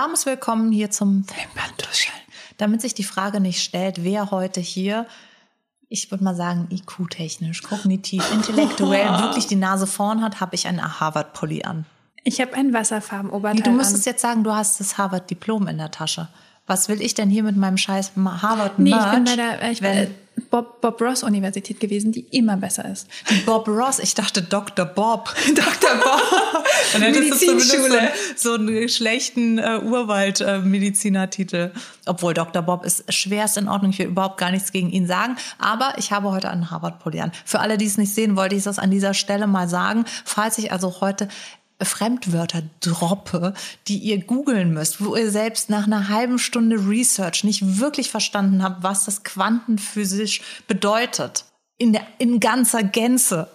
[0.00, 2.14] Warmes Willkommen hier zum Wimperntuscheln.
[2.56, 5.06] Damit sich die Frage nicht stellt, wer heute hier,
[5.88, 11.00] ich würde mal sagen, IQ-technisch, kognitiv, intellektuell wirklich die Nase vorn hat, habe ich einen
[11.00, 11.84] Harvard-Pulli an.
[12.22, 14.12] Ich habe ein Wasserfarben-Oberteil Du müsstest an.
[14.12, 16.28] jetzt sagen, du hast das Harvard-Diplom in der Tasche.
[16.68, 19.80] Was will ich denn hier mit meinem scheiß harvard Nee, ich bin bei der ich
[19.80, 20.10] bin, wenn äh,
[20.50, 23.06] Bob, Bob Ross Universität gewesen, die immer besser ist.
[23.46, 24.84] Bob Ross, ich dachte Dr.
[24.86, 25.34] Bob.
[25.54, 25.96] Dr.
[26.02, 26.64] Bob.
[26.92, 27.98] Dann ist es zumindest so, Medizinschule.
[28.00, 31.72] einen- so einen schlechten äh, Urwald-Medizinertitel.
[32.06, 32.62] Obwohl Dr.
[32.62, 33.90] Bob ist schwerst in Ordnung.
[33.92, 35.36] Ich will überhaupt gar nichts gegen ihn sagen.
[35.58, 37.32] Aber ich habe heute einen Harvard-Pulli an.
[37.44, 40.04] Für alle, die es nicht sehen, wollte ich das an dieser Stelle mal sagen.
[40.24, 41.28] Falls ich also heute
[41.84, 43.54] Fremdwörter droppe,
[43.86, 48.62] die ihr googeln müsst, wo ihr selbst nach einer halben Stunde Research nicht wirklich verstanden
[48.62, 51.44] habt, was das quantenphysisch bedeutet.
[51.76, 53.48] In, der, in ganzer Gänze.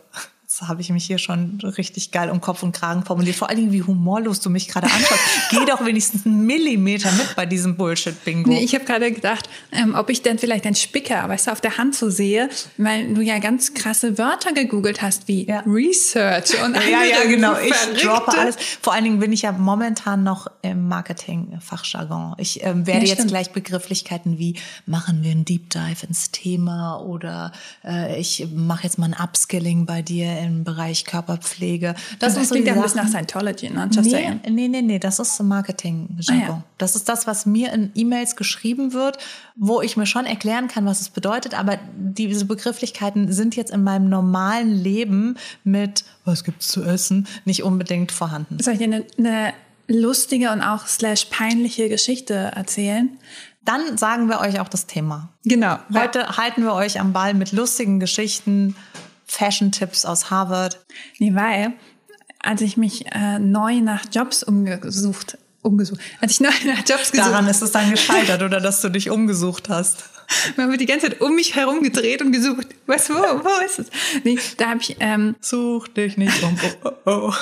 [0.59, 3.35] Das habe ich mich hier schon richtig geil um Kopf und Kragen formuliert.
[3.35, 5.19] Vor allen Dingen, wie humorlos du mich gerade anschaust.
[5.49, 8.49] Geh doch wenigstens einen Millimeter mit bei diesem Bullshit-Bingo.
[8.49, 11.61] Nee, ich habe gerade gedacht, ähm, ob ich denn vielleicht einen Spicker, weißt du, auf
[11.61, 15.61] der Hand so sehe, weil du ja ganz krasse Wörter gegoogelt hast, wie Ja.
[15.65, 17.57] Research und ja, ja, andere genau.
[17.59, 18.55] Ich verrückte- droppe alles.
[18.81, 22.35] Vor allen Dingen bin ich ja momentan noch im Marketing-Fachjargon.
[22.37, 23.29] Ich ähm, werde Ja, jetzt stimmt.
[23.29, 27.51] gleich Begrifflichkeiten wie machen wir einen Deep Dive ins Thema oder
[27.83, 31.95] äh, ich mache jetzt mal ein Upskilling bei dir im Bereich Körperpflege.
[32.19, 33.89] Das, sind so klingt die ja ein bisschen nach Scientology, ne?
[33.91, 34.41] Just Nee, saying.
[34.49, 36.43] nee, nee, nee, das ist Marketing-Jargon.
[36.43, 36.63] Ah, ja.
[36.77, 39.17] Das ist das, was mir in E-Mails geschrieben wird,
[39.55, 43.83] wo ich mir schon erklären kann, was es bedeutet, aber diese Begrifflichkeiten sind jetzt in
[43.83, 48.57] meinem normalen Leben mit was gibt's zu essen nicht unbedingt vorhanden.
[48.61, 49.53] Soll ich dir eine, eine
[49.87, 53.09] lustige und auch slash peinliche Geschichte erzählen?
[53.65, 55.29] Dann sagen wir euch auch das Thema.
[55.45, 55.77] Genau.
[55.93, 58.75] Heute halten wir euch am Ball mit lustigen Geschichten,
[59.25, 60.83] Fashion-Tipps aus Harvard.
[61.19, 61.73] Nee, weil,
[62.39, 67.29] als ich mich äh, neu nach Jobs umgesucht, umgesucht, als ich neu nach Jobs gesucht
[67.29, 70.05] Daran ist es dann gescheitert oder dass du dich umgesucht hast.
[70.57, 72.67] Man wird die ganze Zeit um mich herum gedreht und gesucht.
[72.85, 73.87] Was, wo, wo ist es?
[74.23, 76.57] Nee, da habe ich, ähm, Such dich nicht um.
[76.83, 77.33] Oh, oh, oh.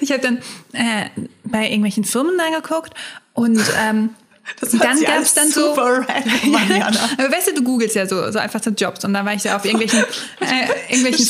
[0.00, 0.38] ich habe dann
[0.72, 1.08] äh,
[1.44, 2.94] bei irgendwelchen Firmen da geguckt
[3.34, 4.10] und ähm,
[4.60, 5.72] Das hört dann gab es dann so.
[5.72, 6.54] random.
[7.18, 9.42] Aber weißt du, du googelst ja so, so einfach so Jobs und da war ich
[9.42, 10.00] so auf irgendwelchen,
[10.40, 11.26] äh, irgendwelchen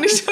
[0.00, 0.24] nicht.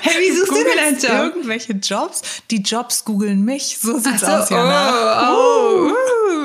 [0.00, 1.34] Hey, wie suchst du denn einen Job?
[1.34, 2.22] Irgendwelche Jobs.
[2.50, 3.78] Die Jobs googeln mich.
[3.80, 5.32] So sieht's so, aus, Jana.
[5.32, 6.37] oh, oh, uh.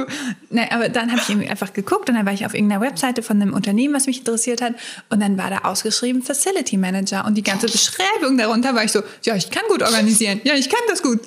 [0.53, 3.23] Nee, aber dann habe ich irgendwie einfach geguckt und dann war ich auf irgendeiner Webseite
[3.23, 4.73] von einem Unternehmen, was mich interessiert hat
[5.09, 9.01] und dann war da ausgeschrieben Facility Manager und die ganze Beschreibung darunter war ich so,
[9.23, 11.19] ja, ich kann gut organisieren, ja, ich kann das gut.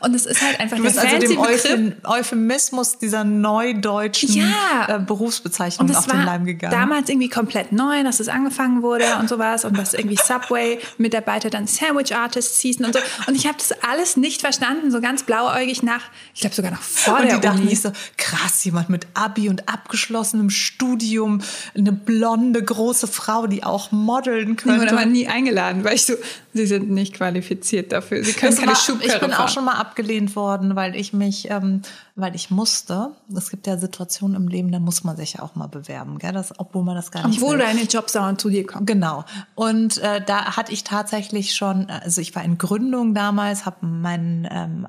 [0.00, 1.64] Und es ist halt einfach Du bist also dem Begriff.
[1.64, 4.96] Euphem Euphemismus dieser neudeutschen Ja.
[4.96, 6.72] äh, Berufsbezeichnung auf den Leim gegangen.
[6.72, 11.66] damals irgendwie komplett neu, dass es angefangen wurde und sowas und dass irgendwie Subway-Mitarbeiter dann
[11.66, 13.00] Sandwich Artists hießen und so.
[13.26, 16.02] Und ich habe das alles nicht verstanden, so ganz blauäugig nach,
[16.34, 17.70] ich glaube sogar noch vor und der die dachten Uni.
[17.70, 21.40] sich so, krass, jemand mit Abi und abgeschlossenem Studium,
[21.76, 24.92] eine blonde, große Frau, die auch modeln Ich wurde könnte.
[24.92, 26.14] aber nie eingeladen, weil ich so,
[26.56, 28.24] sie sind nicht qualifiziert dafür.
[28.24, 29.48] Sie können Das keine war, Schubkarre ich bin auch fahren.
[29.48, 31.82] schon mal abgelehnt worden, weil ich mich, ähm,
[32.14, 33.10] weil ich musste.
[33.36, 36.32] Es gibt ja Situationen im Leben, da muss man sich ja auch mal bewerben, gell?
[36.32, 37.64] Das, obwohl man das gar nicht Obwohl will.
[37.64, 38.86] deine Jobsauer zu dir kommen.
[38.86, 39.24] Genau.
[39.54, 44.48] Und äh, da hatte ich tatsächlich schon, also ich war in Gründung damals, habe mein
[44.50, 44.86] ähm,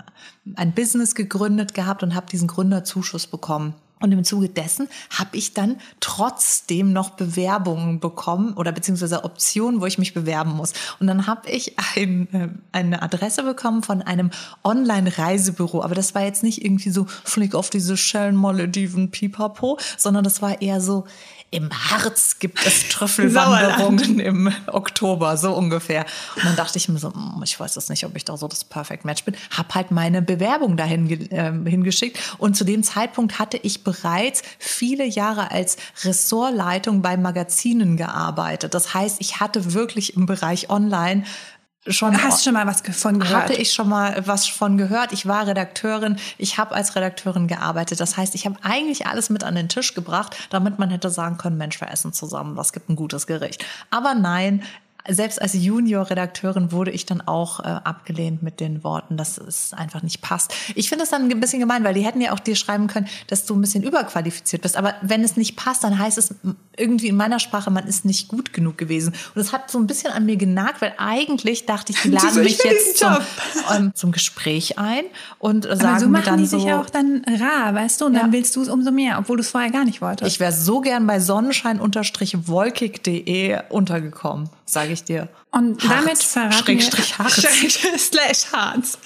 [0.56, 3.74] ein Business gegründet gehabt und habe diesen Gründerzuschuss bekommen.
[4.00, 4.88] Und im Zuge dessen
[5.18, 10.74] habe ich dann trotzdem noch Bewerbungen bekommen oder beziehungsweise Optionen, wo ich mich bewerben muss.
[11.00, 14.30] Und dann habe ich ein, äh, eine Adresse bekommen von einem
[14.64, 15.82] Online-Reisebüro.
[15.82, 20.42] Aber das war jetzt nicht irgendwie so Flick auf diese Schellen, Malediven, Pipapo, sondern das
[20.42, 21.06] war eher so,
[21.50, 26.06] im Harz gibt es Trüffelwanderungen im Oktober, so ungefähr.
[26.36, 28.48] Und dann dachte ich mir so, hm, ich weiß das nicht, ob ich da so
[28.48, 29.36] das Perfect Match bin.
[29.56, 32.20] Hab halt meine Bewerbung dahin ähm, hingeschickt.
[32.38, 38.74] Und zu dem Zeitpunkt hatte ich bereits viele Jahre als Ressortleitung bei Magazinen gearbeitet.
[38.74, 41.24] Das heißt, ich hatte wirklich im Bereich Online
[41.90, 43.44] schon Hast du schon mal was davon gehört?
[43.44, 45.12] hatte ich schon mal was von gehört.
[45.14, 48.00] Ich war Redakteurin, ich habe als Redakteurin gearbeitet.
[48.00, 51.38] Das heißt, ich habe eigentlich alles mit an den Tisch gebracht, damit man hätte sagen
[51.38, 53.66] können, Mensch, wir essen zusammen, was gibt ein gutes Gericht.
[53.90, 54.64] Aber nein,
[55.10, 60.02] selbst als Junior-Redakteurin wurde ich dann auch äh, abgelehnt mit den Worten, dass es einfach
[60.04, 60.54] nicht passt.
[60.76, 63.08] Ich finde es dann ein bisschen gemein, weil die hätten ja auch dir schreiben können,
[63.28, 64.78] dass du ein bisschen überqualifiziert bist.
[64.78, 66.36] Aber wenn es nicht passt, dann heißt es
[66.76, 69.14] irgendwie in meiner Sprache, man ist nicht gut genug gewesen.
[69.34, 72.34] Und es hat so ein bisschen an mir genagt, weil eigentlich dachte ich, die laden
[72.34, 73.16] so, ich mich jetzt zum,
[73.76, 75.04] ähm, zum Gespräch ein
[75.40, 77.74] und äh, Aber sagen so mir machen dann die so, sich ja auch dann rar,
[77.74, 78.06] weißt du?
[78.06, 78.32] Und dann Ja.
[78.34, 80.32] willst du es umso mehr, obwohl du es vorher gar nicht wolltest.
[80.32, 85.28] ich wäre so gern bei Sonnenschein-wolkig.de untergekommen, sage ich dir.
[85.52, 87.36] Und Harz, damit verraten Schrägstrich wir Harz.
[87.98, 88.98] slash Harz.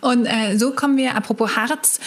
[0.00, 2.00] Und äh, so kommen wir, apropos Harz,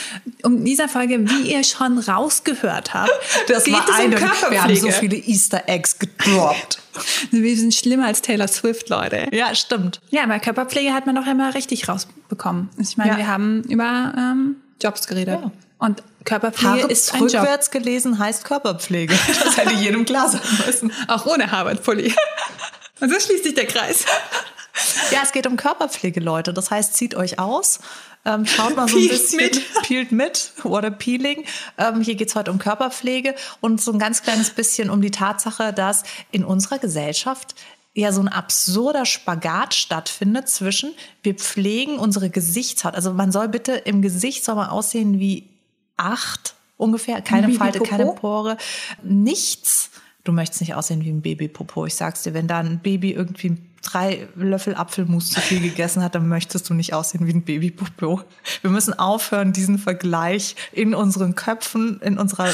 [0.43, 3.11] um dieser Folge, wie ihr schon rausgehört habt,
[3.47, 4.19] Das geht war es um eine.
[4.19, 4.29] Wir
[4.63, 4.93] haben so Körperpflege.
[4.93, 6.79] viele Easter Eggs gedroppt.
[7.31, 9.27] Wir sind schlimmer als Taylor Swift, Leute.
[9.31, 10.01] ja, stimmt.
[10.09, 12.69] Ja, aber Körperpflege hat man doch immer richtig rausbekommen.
[12.79, 13.17] Ich meine, Ja.
[13.17, 15.39] wir haben über ähm, Jobs geredet.
[15.43, 15.51] Ja.
[15.77, 17.33] Und Körperpflege Harz ist ein Job.
[17.41, 19.13] rückwärts gelesen heißt Körperpflege.
[19.43, 20.91] Das hätte jedem klar sein müssen.
[21.07, 22.15] Auch ohne Harvard-Pulli.
[22.99, 24.05] Und so schließt sich der Kreis.
[25.11, 26.53] Ja, es geht um Körperpflege, Leute.
[26.53, 27.79] Das heißt, zieht euch aus.
[28.25, 29.61] Ähm, schaut mal so ein bisschen, mit.
[29.83, 31.45] peelt mit, oder peeling.
[31.77, 35.73] Ähm, hier geht's heute um Körperpflege und so ein ganz kleines bisschen um die Tatsache,
[35.73, 37.55] dass in unserer Gesellschaft
[37.93, 42.93] ja so ein absurder Spagat stattfindet zwischen, wir pflegen unsere Gesichtshaut.
[42.93, 45.49] Also man soll bitte im Gesicht soll man aussehen wie
[45.95, 48.57] acht ungefähr, keine Falte, keine Pore,
[49.01, 49.89] nichts.
[50.27, 51.85] Du möchtest nicht aussehen wie ein Babypopo.
[51.85, 56.15] Ich sag's dir, wenn da ein Baby irgendwie drei Löffel Apfelmus zu viel gegessen hat,
[56.15, 58.23] dann möchtest du nicht aussehen wie ein Babypopo.
[58.61, 62.53] Wir müssen aufhören, diesen Vergleich in unseren Köpfen, in, unserer,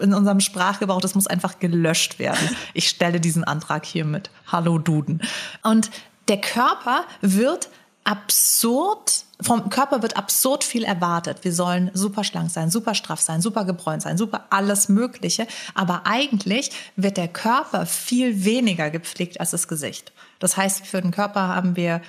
[0.00, 2.56] in unserem Sprachgebrauch, das muss einfach gelöscht werden.
[2.72, 4.30] Ich stelle diesen Antrag hiermit.
[4.46, 5.20] Hallo Duden.
[5.62, 5.90] Und
[6.28, 7.68] der Körper wird
[8.04, 11.38] absurd, vom Körper wird absurd viel erwartet.
[11.42, 15.46] Wir sollen super schlank sein, super straff sein, super gebräunt sein, super alles Mögliche.
[15.74, 20.12] Aber eigentlich wird der Körper viel weniger gepflegt als das Gesicht.
[20.38, 22.02] Das heißt, für den Körper haben wir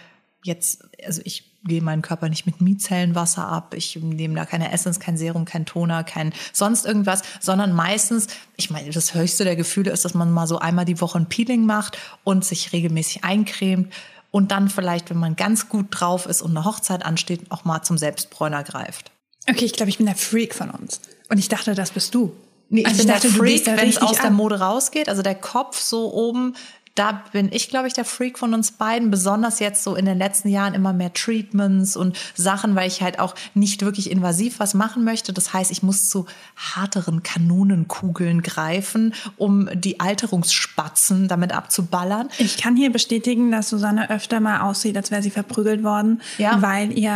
[0.44, 5.00] jetzt, also ich gehe meinen Körper nicht mit Mizellenwasser ab, ich nehme da keine Essence,
[5.00, 8.28] kein Serum, kein Toner, kein sonst irgendwas, sondern meistens,
[8.58, 11.30] ich meine, das höchste der Gefühle ist, dass man mal so einmal die Woche ein
[11.30, 13.94] Peeling macht und sich regelmäßig eincremt
[14.32, 17.82] und dann vielleicht, wenn man ganz gut drauf ist und eine Hochzeit ansteht, auch mal
[17.84, 19.12] zum Selbstbräuner greift.
[19.50, 21.02] Okay, ich glaube, ich bin der Freak von uns.
[21.30, 22.34] Und ich dachte, das bist du.
[22.70, 24.32] Nee, ich Also bin dachte, der Freak, wenn es aus der ab.
[24.34, 25.10] Mode rausgeht.
[25.10, 26.56] Also der Kopf so oben,
[26.96, 29.12] da bin ich, glaube ich, der Freak von uns beiden.
[29.12, 33.18] Besonders jetzt so in den letzten Jahren immer mehr Treatments und Sachen, weil ich halt
[33.20, 35.32] auch nicht wirklich invasiv was machen möchte.
[35.32, 36.26] Das heißt, ich muss zu
[36.58, 42.30] harteren Kanonenkugeln greifen, um die Alterungsspatzen damit abzuballern.
[42.40, 46.62] Ich kann hier bestätigen, dass Susanne öfter mal aussieht, als wäre sie verprügelt worden, Ja.
[46.62, 47.12] weil ihr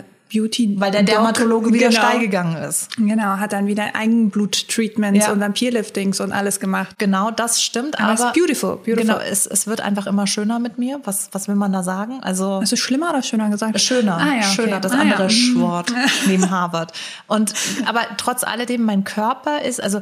[0.00, 0.02] äh,
[0.32, 2.96] Beauty Weil der Doc- Dermatologe wieder genau, steil gegangen ist.
[2.96, 5.32] Genau, hat dann wieder Eigenbluttreatments Ja.
[5.32, 6.96] und Vampirliftings und alles gemacht.
[6.98, 7.98] Genau, das stimmt.
[7.98, 8.96] Aber Aber, es ist beautiful, beautiful.
[8.96, 11.00] Genau, es, es wird einfach immer schöner mit mir.
[11.04, 12.20] Was, was will man da sagen?
[12.22, 13.80] Also du schlimmer oder schöner gesagt?
[13.80, 14.42] schöner, Ah, ja, okay.
[14.54, 15.30] schöner, das Ah, andere ja.
[15.30, 15.92] Schwort
[16.26, 16.92] neben Harvard.
[17.26, 17.54] Und
[17.86, 20.00] aber trotz alledem, mein Körper ist also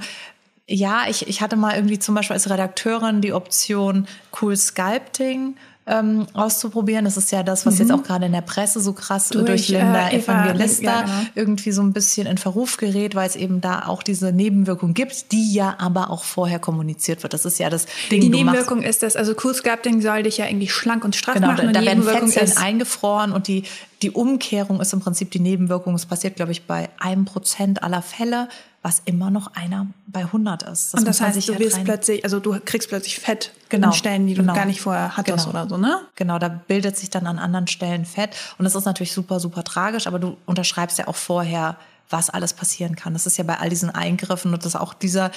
[0.69, 4.09] ja, ich, ich hatte mal irgendwie zum Beispiel als Redakteurin die Option
[4.41, 5.55] Cool Sculpting
[5.89, 7.05] ähm, auszuprobieren.
[7.05, 9.47] Das ist ja das, was jetzt auch gerade in der Presse so krass durch, Mhm.
[9.47, 11.13] Durch, Linda äh, Eva- Evangelista ja, genau.
[11.37, 15.31] irgendwie so ein bisschen in Verruf gerät, weil es eben da auch diese Nebenwirkung gibt,
[15.31, 17.35] die ja aber auch vorher kommuniziert wird.
[17.35, 18.21] Das ist ja das Ding.
[18.21, 21.15] Die du machst- Nebenwirkung ist das, also Cool Sculpting soll dich ja irgendwie schlank und
[21.15, 21.59] straff Genau, machen.
[21.63, 23.63] da, und da die werden Nebenwirkung Fettzellen ist, eingefroren und die,
[24.03, 25.95] die Umkehrung ist im Prinzip die Nebenwirkung.
[25.95, 28.49] Es passiert, glaube ich, bei einem Prozent aller Fälle,
[28.87, 30.95] was immer noch einer bei 100 ist.
[30.95, 33.93] und das muss man heißt, du wirst plötzlich, also du kriegst plötzlich Fett Genau, an
[33.93, 34.55] Stellen, die du genau.
[34.55, 35.51] gar nicht vorher hattest Genau.
[35.51, 36.03] oder so, ne?
[36.15, 38.37] Genau, da bildet sich dann an anderen Stellen Fett.
[38.59, 41.77] Und das ist natürlich super, super tragisch, aber du unterschreibst ja auch vorher,
[42.11, 43.13] was alles passieren kann.
[43.13, 45.33] Das ist ja bei all diesen Eingriffen und das auch dieser,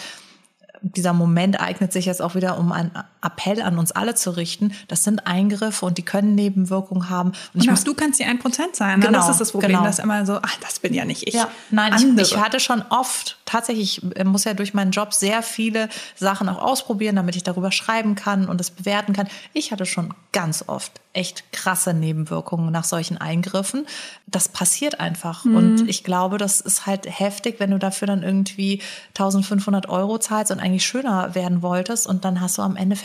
[0.84, 2.92] dieser Moment eignet sich jetzt auch wieder, um einen
[3.22, 4.74] Appell an uns alle zu richten.
[4.88, 7.34] Das sind Eingriffe und die können Nebenwirkungen haben.
[7.54, 8.42] Und Und auch du kannst die 1%
[8.74, 9.00] sein.
[9.00, 9.06] Ne?
[9.06, 9.84] Genau, das ist das Problem, genau.
[9.84, 11.34] dass immer so, ach, das bin ja nicht ich.
[11.34, 12.26] Ja, nein, Andere.
[12.26, 15.90] ich, ich hatte schon oft, tatsächlich, ich äh, muss ja durch meinen Job sehr viele
[16.16, 19.28] Sachen auch ausprobieren, damit ich darüber schreiben kann und es bewerten kann.
[19.54, 23.88] Ich hatte schon ganz oft echt krasse Nebenwirkungen nach solchen Eingriffen.
[24.28, 25.44] Das passiert einfach.
[25.44, 25.56] Mhm.
[25.56, 30.52] Und ich glaube, das ist halt heftig, wenn du dafür dann irgendwie 1500 Euro zahlst
[30.52, 32.96] und eigentlich schöner werden wolltest und dann hast du am Ende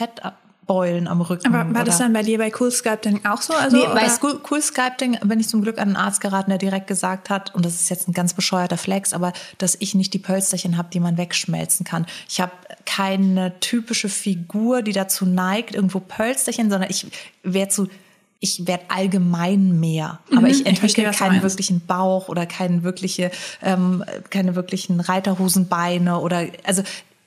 [0.64, 1.54] Fettbeulen am Rücken.
[1.54, 3.52] Aber war das oder- dann bei dir bei Cool Sculpting auch so?
[3.54, 4.08] Also, Nee, bei
[4.50, 7.64] cool Sculpting bin ich zum Glück an einen Arzt geraten, der direkt gesagt hat, und
[7.64, 11.00] das ist jetzt ein ganz bescheuerter Flex, aber dass ich nicht die Pölsterchen habe, die
[11.00, 12.06] man wegschmelzen kann.
[12.28, 12.52] Ich habe
[12.86, 17.06] keine typische Figur, die dazu neigt, irgendwo Pölsterchen, sondern ich
[17.42, 17.88] werde zu
[18.40, 22.82] ich werde allgemein mehr, aber ich Mhm, ich entwickle du keinen wirklichen Bauch oder keinen
[22.82, 23.30] wirkliche,
[23.62, 26.82] ähm, keine wirklichen Reiterhosenbeine oder also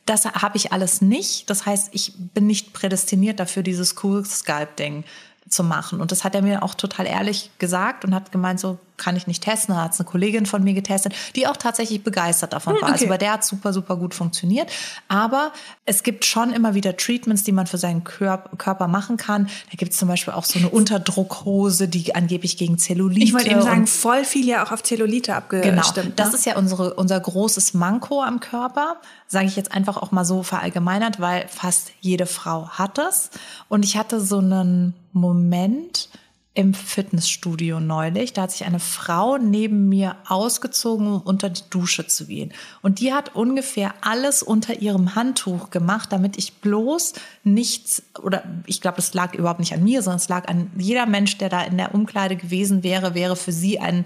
[0.09, 1.49] das habe ich alles nicht.
[1.49, 5.03] Das heißt, ich bin nicht prädestiniert dafür, dieses Cool Sculpting
[5.49, 6.01] zu machen.
[6.01, 9.27] Und das hat er mir auch total ehrlich gesagt und hat gemeint so, kann ich
[9.27, 12.75] nicht testen, da hat es eine Kollegin von mir getestet, die auch tatsächlich begeistert davon
[12.75, 12.89] Hm, war.
[12.89, 13.10] Also okay.
[13.10, 14.72] bei der hat super, super gut funktioniert.
[15.08, 15.51] Aber
[15.86, 19.46] es gibt schon immer wieder Treatments, die man für seinen Körp Körper machen kann.
[19.72, 23.24] Da gibt es zum Beispiel auch so eine Unterdruckhose, die angeblich gegen Zellulite.
[23.24, 26.20] Ich wollte eben sagen, voll viel ja auch auf Zellulite Genau, abgestimmt.
[26.20, 26.36] das ne?
[26.36, 30.44] ist ja unsere, unser großes Manko am Körper, sage ich jetzt einfach auch mal so
[30.44, 33.30] verallgemeinert, weil fast jede Frau hat es.
[33.70, 36.10] Und ich hatte so einen Moment
[36.57, 42.07] im Fitnessstudio neulich, da hat sich eine Frau neben mir ausgezogen, um unter die Dusche
[42.07, 42.51] zu gehen.
[42.81, 48.81] Und die hat ungefähr alles unter ihrem Handtuch gemacht, damit ich bloß nichts, oder ich
[48.81, 51.61] glaube, es lag überhaupt nicht an mir, sondern es lag an jeder Mensch, der da
[51.61, 54.05] in der Umkleide gewesen wäre, wäre für sie ein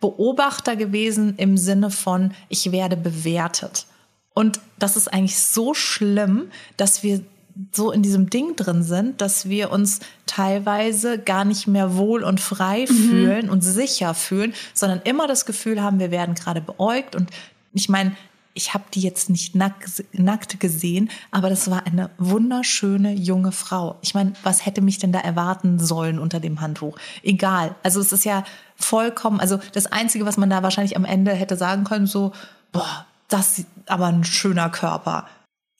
[0.00, 3.84] Beobachter gewesen im Sinne von, ich werde bewertet.
[4.32, 7.20] Und das ist eigentlich so schlimm, dass wir
[7.72, 12.40] so in diesem Ding drin sind, dass wir uns teilweise gar nicht mehr wohl und
[12.40, 17.14] frei fühlen und sicher fühlen, sondern immer das Gefühl haben, wir werden gerade beäugt.
[17.16, 17.30] Und
[17.72, 18.12] ich meine,
[18.54, 23.96] ich habe die jetzt nicht nackt, nackt gesehen, aber das war eine wunderschöne junge Frau.
[24.02, 26.98] Ich meine, was hätte mich denn da erwarten sollen unter dem Handtuch?
[27.22, 27.74] Egal.
[27.82, 28.44] Also es ist ja
[28.76, 32.32] vollkommen, also das Einzige, was man da wahrscheinlich am Ende hätte sagen können, so,
[32.72, 35.26] boah, das ist aber ein schöner Körper.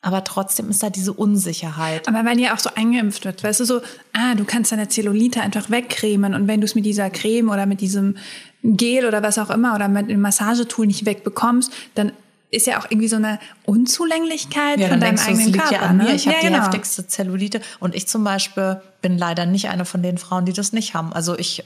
[0.03, 2.09] Aber trotzdem ist da diese Unsicherheit.
[2.09, 3.81] Aber weil ja auch so eingeimpft wird, weißt du, so,
[4.15, 7.67] ah, du kannst deine Zellulite einfach wegcremen und wenn du es mit dieser Creme oder
[7.67, 8.17] mit diesem
[8.63, 12.13] Gel oder was auch immer oder mit dem Massagetool nicht wegbekommst, dann
[12.51, 15.73] ist ja auch irgendwie so eine Unzulänglichkeit Ja, von deinem eigenen Körper.
[15.73, 16.05] ja an mir.
[16.05, 16.15] ne?
[16.15, 16.63] Ich habe ja, die genau.
[16.65, 20.73] heftigste Zellulite und ich zum Beispiel bin leider nicht eine von den Frauen, die das
[20.73, 21.13] nicht haben.
[21.13, 21.63] Also ich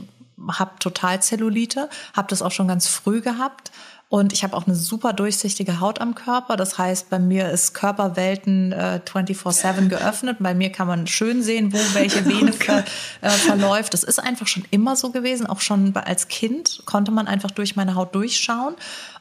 [0.47, 3.71] habe total Zellulite, habe das auch schon ganz früh gehabt.
[4.15, 6.57] Und ich habe auch eine super durchsichtige Haut am Körper.
[6.57, 10.37] Das heißt, bei mir ist Körperwelten äh, 24-7 geöffnet.
[10.39, 12.85] Bei mir kann man schön sehen, wo welche Vene ver,
[13.23, 13.93] äh, verläuft.
[13.93, 15.49] Das ist einfach schon immer so gewesen.
[15.49, 18.77] Auch schon als Kind konnte man einfach durch meine Haut durchschauen.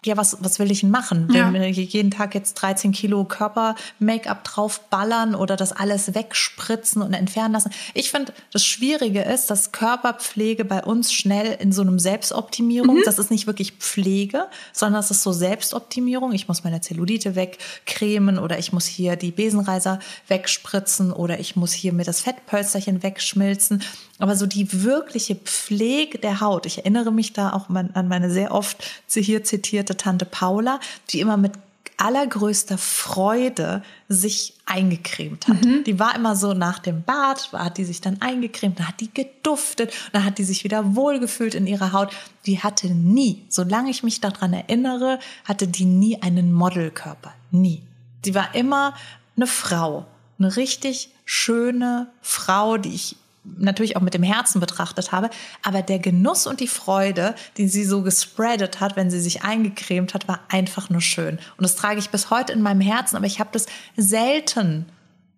[0.05, 1.29] Ja, was, was will ich denn machen?
[1.33, 1.51] Ja.
[1.51, 7.53] Wenn wir jeden Tag jetzt 13 Kilo Körper-Make-up draufballern oder das alles wegspritzen und entfernen
[7.53, 7.71] lassen.
[7.93, 13.19] Ich finde, das Schwierige ist, dass Körperpflege bei uns schnell in so einem Selbstoptimierung, das
[13.19, 16.33] ist nicht wirklich Pflege, sondern das ist so Selbstoptimierung.
[16.33, 21.71] Ich muss meine Zellulite wegcremen oder ich muss hier die Besenreiser wegspritzen oder ich muss
[21.71, 23.83] hier mir das Fettpölsterchen wegschmilzen.
[24.19, 28.29] Aber so die wirkliche Pflege der Haut, ich erinnere mich da auch an an meine
[28.29, 31.53] sehr oft hier zitierte Tante Paula, die immer mit
[31.97, 35.63] allergrößter Freude sich eingecremt hat.
[35.85, 39.13] Die war immer so nach dem Bad, hat die sich dann eingecremt, dann hat die
[39.13, 42.11] geduftet, dann hat die sich wieder wohlgefühlt in ihrer Haut.
[42.45, 47.33] Die hatte nie, solange ich mich daran erinnere, hatte die nie einen Modelkörper.
[47.51, 47.83] Nie.
[48.25, 48.95] Die war immer
[49.35, 50.05] eine Frau,
[50.39, 55.29] eine richtig schöne Frau, die ich natürlich auch mit dem Herzen betrachtet habe,
[55.63, 60.13] aber der Genuss und die Freude, die sie so gespreadet hat, wenn sie sich eingecremt
[60.13, 61.39] hat, war einfach nur schön.
[61.57, 63.65] Und das trage ich bis heute in meinem Herzen, aber ich habe das
[63.97, 64.85] selten,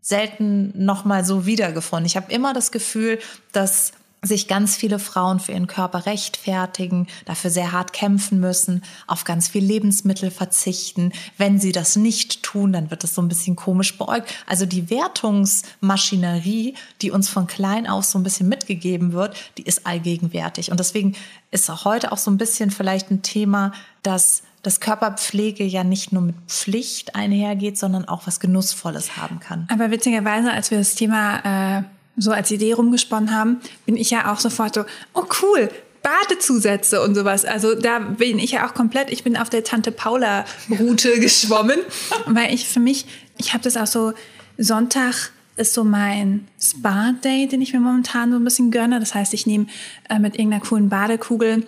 [0.02, 2.06] selten nochmal so wiedergefunden.
[2.06, 3.20] Ich habe immer das Gefühl,
[3.52, 3.94] dass
[4.26, 9.48] sich ganz viele Frauen für ihren Körper rechtfertigen, dafür sehr hart kämpfen müssen, auf ganz
[9.48, 11.12] viel Lebensmittel verzichten.
[11.38, 14.34] Wenn sie das nicht tun, dann wird das so ein bisschen komisch beäugt.
[14.48, 19.86] Also die Wertungsmaschinerie, die uns von klein auf so ein bisschen mitgegeben wird, die ist
[19.86, 20.72] allgegenwärtig.
[20.72, 21.16] Und deswegen
[21.52, 23.72] ist heute auch so ein bisschen vielleicht ein Thema,
[24.04, 29.68] dass dass Körperpflege ja nicht nur mit Pflicht einhergeht, sondern auch was Genussvolles haben kann.
[29.72, 31.84] Aber witzigerweise, als wir das Thema äh,
[32.18, 35.70] so als Idee rumgesponnen haben, bin ich ja auch sofort so, oh cool,
[36.02, 37.46] Badezusätze und sowas.
[37.46, 41.80] Also da bin ich ja auch komplett, ich bin auf der Tante Paula Route geschwommen,
[42.28, 43.06] weil ich für mich,
[43.38, 44.14] ich habe das auch so,
[44.58, 49.00] Sonntag ist so mein Spa-Day, den ich mir momentan so ein bisschen gönne.
[49.00, 49.68] Das heißt, ich nehme
[50.10, 51.66] äh, mit irgendeiner coolen Badekugel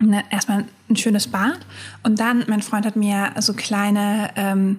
[0.00, 1.58] ne, erstmal ein schönes Bad
[2.02, 4.78] und dann, mein Freund hat mir so kleine ähm,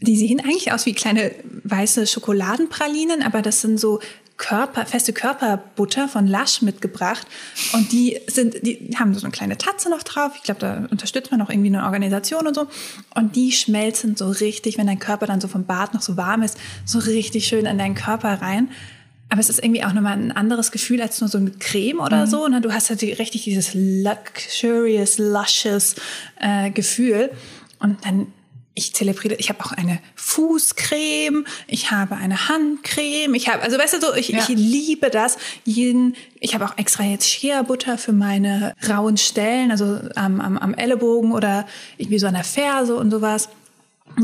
[0.00, 1.32] die sehen eigentlich aus wie kleine
[1.64, 4.00] weiße Schokoladenpralinen, aber das sind so
[4.40, 7.26] Körper, feste Körperbutter von Lush mitgebracht.
[7.74, 10.32] Und die sind, die haben so eine kleine Tatze noch drauf.
[10.36, 12.66] Ich glaube, da unterstützt man auch irgendwie eine Organisation und so.
[13.14, 16.42] Und die schmelzen so richtig, wenn dein Körper dann so vom Bad noch so warm
[16.42, 18.70] ist, so richtig schön in deinen Körper rein.
[19.28, 22.26] Aber es ist irgendwie auch nochmal ein anderes Gefühl als nur so mit Creme oder
[22.26, 22.48] so.
[22.48, 22.62] Ne?
[22.62, 25.96] Du hast halt richtig dieses luxurious, luscious
[26.40, 27.30] äh, Gefühl.
[27.78, 28.28] Und dann
[28.74, 33.94] ich zelebriere, ich habe auch eine Fußcreme, ich habe eine Handcreme, ich habe, also weißt
[33.94, 34.38] du so, ich, Ja.
[34.38, 35.38] ich liebe das.
[35.64, 40.56] Jeden, ich habe auch extra jetzt Shea Butter für meine rauen Stellen, also am, am,
[40.56, 41.66] am Ellenbogen oder
[41.98, 43.48] irgendwie so an der Ferse und sowas.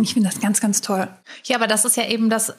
[0.00, 1.08] Ich finde das ganz, ganz toll.
[1.44, 2.52] Ja, aber das ist ja eben das,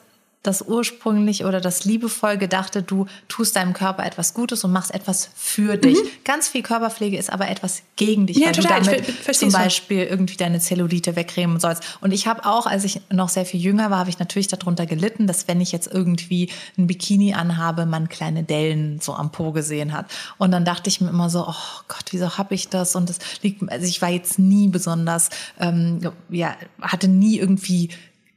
[0.43, 5.29] das ursprünglich oder das liebevoll gedachte, du tust deinem Körper etwas Gutes und machst etwas
[5.35, 5.81] für mhm.
[5.81, 5.97] dich.
[6.23, 8.79] Ganz viel Körperpflege ist aber etwas gegen dich, ja, weil total.
[8.79, 10.09] du damit ich, zum Beispiel schon.
[10.09, 11.83] irgendwie deine Zellulite wegcremen sollst.
[11.99, 14.85] Und ich habe auch, als ich noch sehr viel jünger war, habe ich natürlich darunter
[14.85, 19.51] gelitten, dass wenn ich jetzt irgendwie ein Bikini anhabe, man kleine Dellen so am Po
[19.51, 20.05] gesehen hat.
[20.37, 22.95] Und dann dachte ich mir immer so, oh Gott, wieso habe ich das?
[22.95, 25.29] Und das liegt, also ich war jetzt nie besonders,
[25.59, 27.89] ähm, ja, hatte nie irgendwie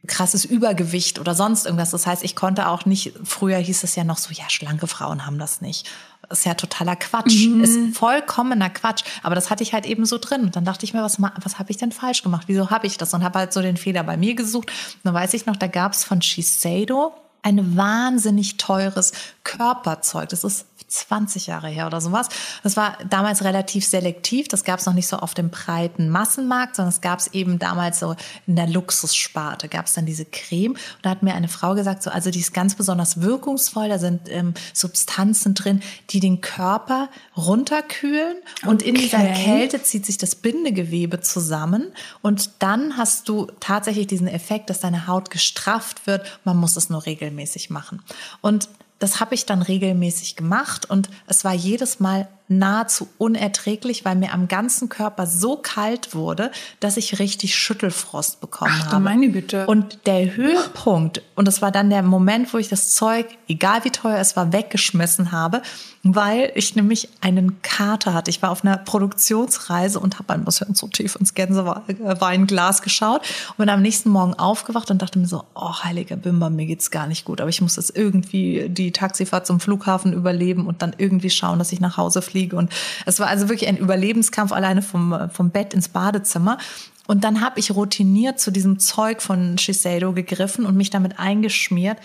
[0.06, 1.90] krasses Übergewicht oder sonst irgendwas.
[1.90, 5.26] Das heißt, ich konnte auch nicht, früher hieß es ja noch so, ja, schlanke Frauen
[5.26, 5.88] haben das nicht.
[6.28, 7.46] Das ist ja totaler Quatsch.
[7.46, 7.62] Mhm.
[7.62, 9.02] Ist vollkommener Quatsch.
[9.22, 10.42] Aber das hatte ich halt eben so drin.
[10.42, 12.44] Und dann dachte ich mir, was, was habe ich denn falsch gemacht?
[12.46, 13.12] Wieso habe ich das?
[13.14, 14.70] Und habe halt so den Fehler bei mir gesucht.
[14.70, 17.12] Und dann weiß ich noch, da gab es von Shiseido
[17.42, 19.12] ein wahnsinnig teures
[19.44, 20.28] Körperzeug.
[20.28, 22.28] Das ist 20 Jahre her oder sowas.
[22.62, 24.48] Das war damals relativ selektiv.
[24.48, 27.58] Das gab es noch nicht so auf dem breiten Massenmarkt, sondern es gab es eben
[27.58, 28.16] damals so
[28.46, 29.68] in der Luxussparte.
[29.68, 30.72] Gab es dann diese Creme.
[30.72, 33.88] Und da hat mir eine Frau gesagt, so, also die ist ganz besonders wirkungsvoll.
[33.88, 35.80] Da sind ähm, Substanzen drin,
[36.10, 38.36] die den Körper runterkühlen.
[38.66, 38.88] Und okay.
[38.88, 41.92] in dieser Kälte zieht sich das Bindegewebe zusammen.
[42.20, 46.40] Und dann hast du tatsächlich diesen Effekt, dass deine Haut gestrafft wird.
[46.44, 48.02] Man muss es nur regelmäßig machen.
[48.40, 48.68] Und
[48.98, 54.34] das habe ich dann regelmäßig gemacht und es war jedes Mal nahezu unerträglich, weil mir
[54.34, 59.04] am ganzen Körper so kalt wurde, dass ich richtig Schüttelfrost bekommen Ach, habe.
[59.04, 59.66] meine Güte.
[59.66, 63.90] Und der Höhepunkt, und das war dann der Moment, wo ich das Zeug, egal wie
[63.90, 65.62] teuer es war, weggeschmissen habe,
[66.02, 68.30] weil ich nämlich einen Kater hatte.
[68.30, 73.58] Ich war auf einer Produktionsreise und habe ein bisschen zu tief ins Gänseweinglas geschaut und
[73.58, 77.06] bin am nächsten Morgen aufgewacht und dachte mir so, oh heiliger Bimber, mir geht's gar
[77.06, 81.30] nicht gut, aber ich muss jetzt irgendwie die Taxifahrt zum Flughafen überleben und dann irgendwie
[81.30, 82.56] schauen, dass ich nach Hause fliege fliege.
[82.56, 82.72] Und
[83.06, 86.58] es war also wirklich ein Überlebenskampf alleine vom, vom Bett ins Badezimmer.
[87.06, 91.98] Und dann habe ich routiniert zu diesem Zeug von Shiseido gegriffen und mich damit eingeschmiert.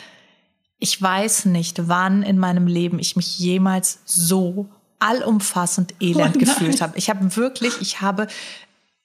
[0.79, 4.67] Ich weiß nicht, wann in meinem Leben ich mich jemals so
[4.99, 6.97] allumfassend elend oh gefühlt habe.
[6.97, 8.27] Ich habe wirklich, ich habe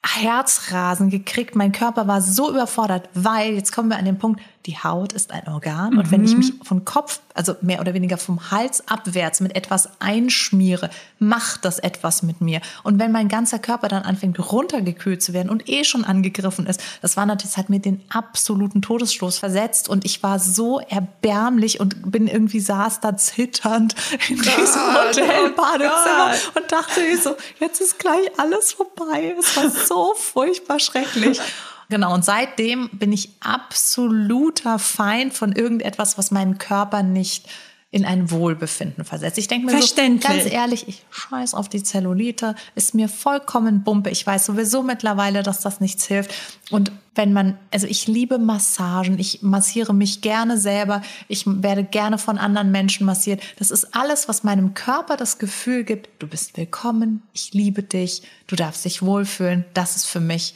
[0.02, 1.54] Herzrasen gekriegt.
[1.54, 5.30] Mein Körper war so überfordert, weil, jetzt kommen wir an den Punkt, die Haut ist
[5.30, 5.96] ein Organ.
[5.96, 6.38] Und wenn ich mhm.
[6.38, 11.78] mich von Kopf, also mehr oder weniger vom Hals abwärts mit etwas einschmiere, macht das
[11.78, 12.60] etwas mit mir.
[12.82, 16.82] Und wenn mein ganzer Körper dann anfängt runtergekühlt zu werden und eh schon angegriffen ist,
[17.00, 19.88] das war natürlich, das hat mir den absoluten Todesstoß versetzt.
[19.88, 23.94] Und ich war so erbärmlich und bin irgendwie saß da zitternd
[24.28, 29.34] in diesem oh, Hotelbadezimmer oh und dachte mir so, jetzt ist gleich alles vorbei.
[29.38, 31.40] Es war so furchtbar schrecklich.
[31.90, 37.48] Genau, und seitdem bin ich absoluter Feind von irgendetwas, was meinen Körper nicht
[37.92, 39.36] in ein Wohlbefinden versetzt.
[39.36, 44.10] Ich denke mir so, ganz ehrlich, ich scheiß auf die Zellulite, ist mir vollkommen Bumpe.
[44.10, 46.32] Ich weiß sowieso mittlerweile, dass das nichts hilft.
[46.70, 52.18] Und wenn man, also ich liebe Massagen, ich massiere mich gerne selber, ich werde gerne
[52.18, 53.42] von anderen Menschen massiert.
[53.58, 58.22] Das ist alles, was meinem Körper das Gefühl gibt, du bist willkommen, ich liebe dich,
[58.46, 59.64] du darfst dich wohlfühlen.
[59.74, 60.54] Das ist für mich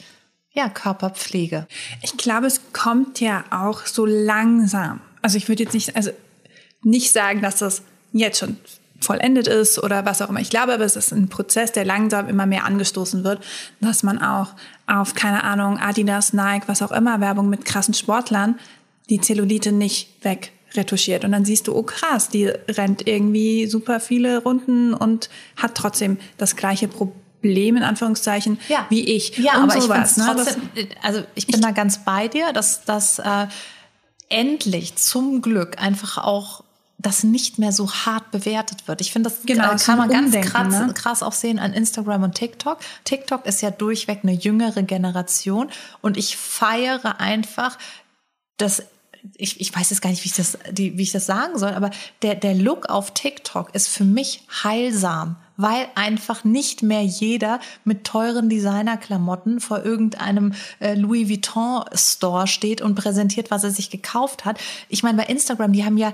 [0.55, 1.67] ja, Körperpflege.
[2.01, 5.01] Ich glaube, es kommt ja auch so langsam.
[5.21, 6.11] Also ich würde jetzt nicht, also
[6.81, 8.57] nicht sagen, dass das jetzt schon
[9.01, 10.39] vollendet ist oder was auch immer.
[10.39, 13.43] Ich glaube aber, es ist ein Prozess, der langsam immer mehr angestoßen wird,
[13.81, 14.53] dass man auch
[14.87, 18.57] auf, keine Ahnung, Adidas, Nike, was auch immer, Werbung mit krassen Sportlern,
[19.09, 21.25] die Zellulite nicht weg retuschiert.
[21.25, 26.17] Und dann siehst du, oh krass, die rennt irgendwie super viele Runden und hat trotzdem
[26.37, 28.85] das gleiche Problem Problem in Anführungszeichen ja.
[28.89, 29.37] wie ich.
[29.37, 30.31] Ja, und aber sowas, ich ne?
[30.33, 30.69] trotzdem,
[31.03, 33.47] also ich bin ich, da ganz bei dir, dass das äh,
[34.29, 36.63] endlich zum Glück einfach auch
[36.97, 38.99] das nicht mehr so hart bewertet wird.
[39.01, 40.93] Ich finde, das genau, äh, kann man ganz krass, ne?
[40.95, 42.79] krass auch sehen an Instagram und TikTok.
[43.03, 45.69] TikTok ist ja durchweg eine jüngere Generation
[46.01, 47.77] und ich feiere einfach,
[48.57, 48.83] dass
[49.35, 51.73] ich, ich weiß jetzt gar nicht, wie ich das, die, wie ich das sagen soll,
[51.73, 57.59] aber der, der Look auf TikTok ist für mich heilsam weil einfach nicht mehr jeder
[57.83, 63.89] mit teuren Designerklamotten vor irgendeinem äh, Louis Vuitton Store steht und präsentiert, was er sich
[63.89, 64.59] gekauft hat.
[64.89, 66.13] Ich meine, bei Instagram, die haben ja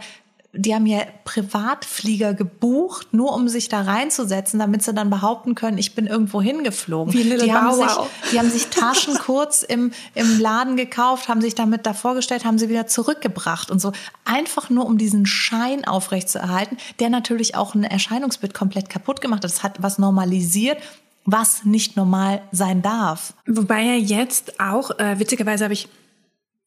[0.54, 5.78] die haben ja Privatflieger gebucht, nur um sich da reinzusetzen, damit sie dann behaupten können,
[5.78, 7.14] ich bin irgendwo hingeflogen.
[7.14, 11.40] Wie Little die, haben sich, die haben sich Taschen kurz im, im Laden gekauft, haben
[11.40, 13.94] sich damit da vorgestellt, haben sie wieder zurückgebracht und so.
[14.26, 19.52] Einfach nur, um diesen Schein aufrechtzuerhalten, der natürlich auch ein Erscheinungsbild komplett kaputt gemacht hat.
[19.52, 20.78] Das hat was normalisiert,
[21.24, 23.34] was nicht normal sein darf.
[23.48, 25.88] Wobei ja jetzt auch, äh, witzigerweise habe ich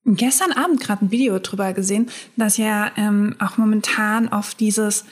[0.06, 5.04] gestern Abend gerade ein Video drüber gesehen, dass ja ähm, auch momentan auf dieses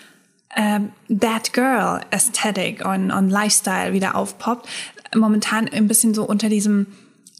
[0.54, 4.68] äh, That Girl Aesthetic und, und Lifestyle wieder aufpoppt.
[5.14, 6.86] Momentan ein bisschen so unter diesem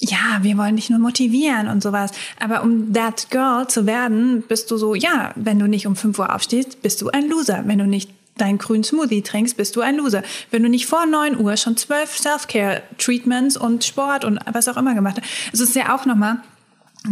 [0.04, 2.10] ja, wir wollen dich nur motivieren und sowas.
[2.40, 6.18] Aber um that girl zu werden, bist du so, ja, wenn du nicht um 5
[6.18, 7.62] Uhr aufstehst, bist du ein Loser.
[7.66, 10.24] Wenn du nicht deinen grünen Smoothie trinkst, bist du ein Loser.
[10.50, 14.94] Wenn du nicht vor 9 Uhr schon zwölf Self-Care-Treatments und Sport und was auch immer
[14.94, 15.52] gemacht hast.
[15.52, 16.38] Es ist ja auch nochmal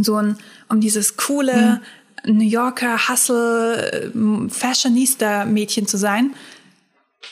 [0.02, 0.36] so ein,
[0.68, 1.80] um dieses coole
[2.24, 2.38] hm.
[2.38, 4.12] New Yorker Hustle
[4.48, 6.34] Fashionista-Mädchen zu sein,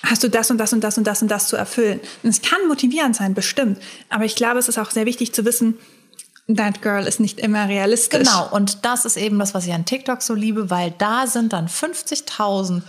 [0.03, 2.01] hast du das und das und das und das und das zu erfüllen.
[2.23, 3.79] Und es kann motivierend sein, bestimmt.
[4.09, 5.75] Aber ich glaube, es ist auch sehr wichtig zu wissen,
[6.55, 8.21] That Girl ist nicht immer realistisch.
[8.21, 11.53] Genau, und das ist eben das, was ich an TikTok so liebe, weil da sind
[11.53, 12.83] dann 50.000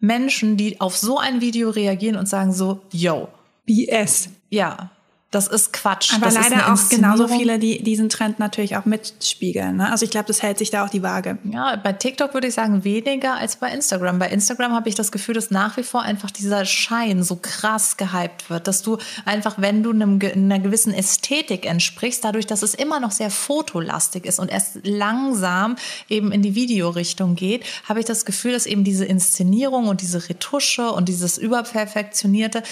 [0.00, 3.28] Menschen, die auf so ein Video reagieren und sagen so, yo.
[3.66, 4.30] BS.
[4.48, 4.90] Ja,
[5.32, 6.12] das ist Quatsch.
[6.14, 9.78] Aber das leider auch genauso viele, die diesen Trend natürlich auch mitspiegeln.
[9.78, 9.90] Ne?
[9.90, 11.38] Also ich glaube, das hält sich da auch die Waage.
[11.44, 14.18] Ja, bei TikTok würde ich sagen weniger als bei Instagram.
[14.18, 17.96] Bei Instagram habe ich das Gefühl, dass nach wie vor einfach dieser Schein so krass
[17.96, 22.74] gehypt wird, dass du einfach, wenn du einem, einer gewissen Ästhetik entsprichst, dadurch, dass es
[22.74, 25.76] immer noch sehr fotolastig ist und erst langsam
[26.10, 30.28] eben in die Videorichtung geht, habe ich das Gefühl, dass eben diese Inszenierung und diese
[30.28, 32.62] Retusche und dieses überperfektionierte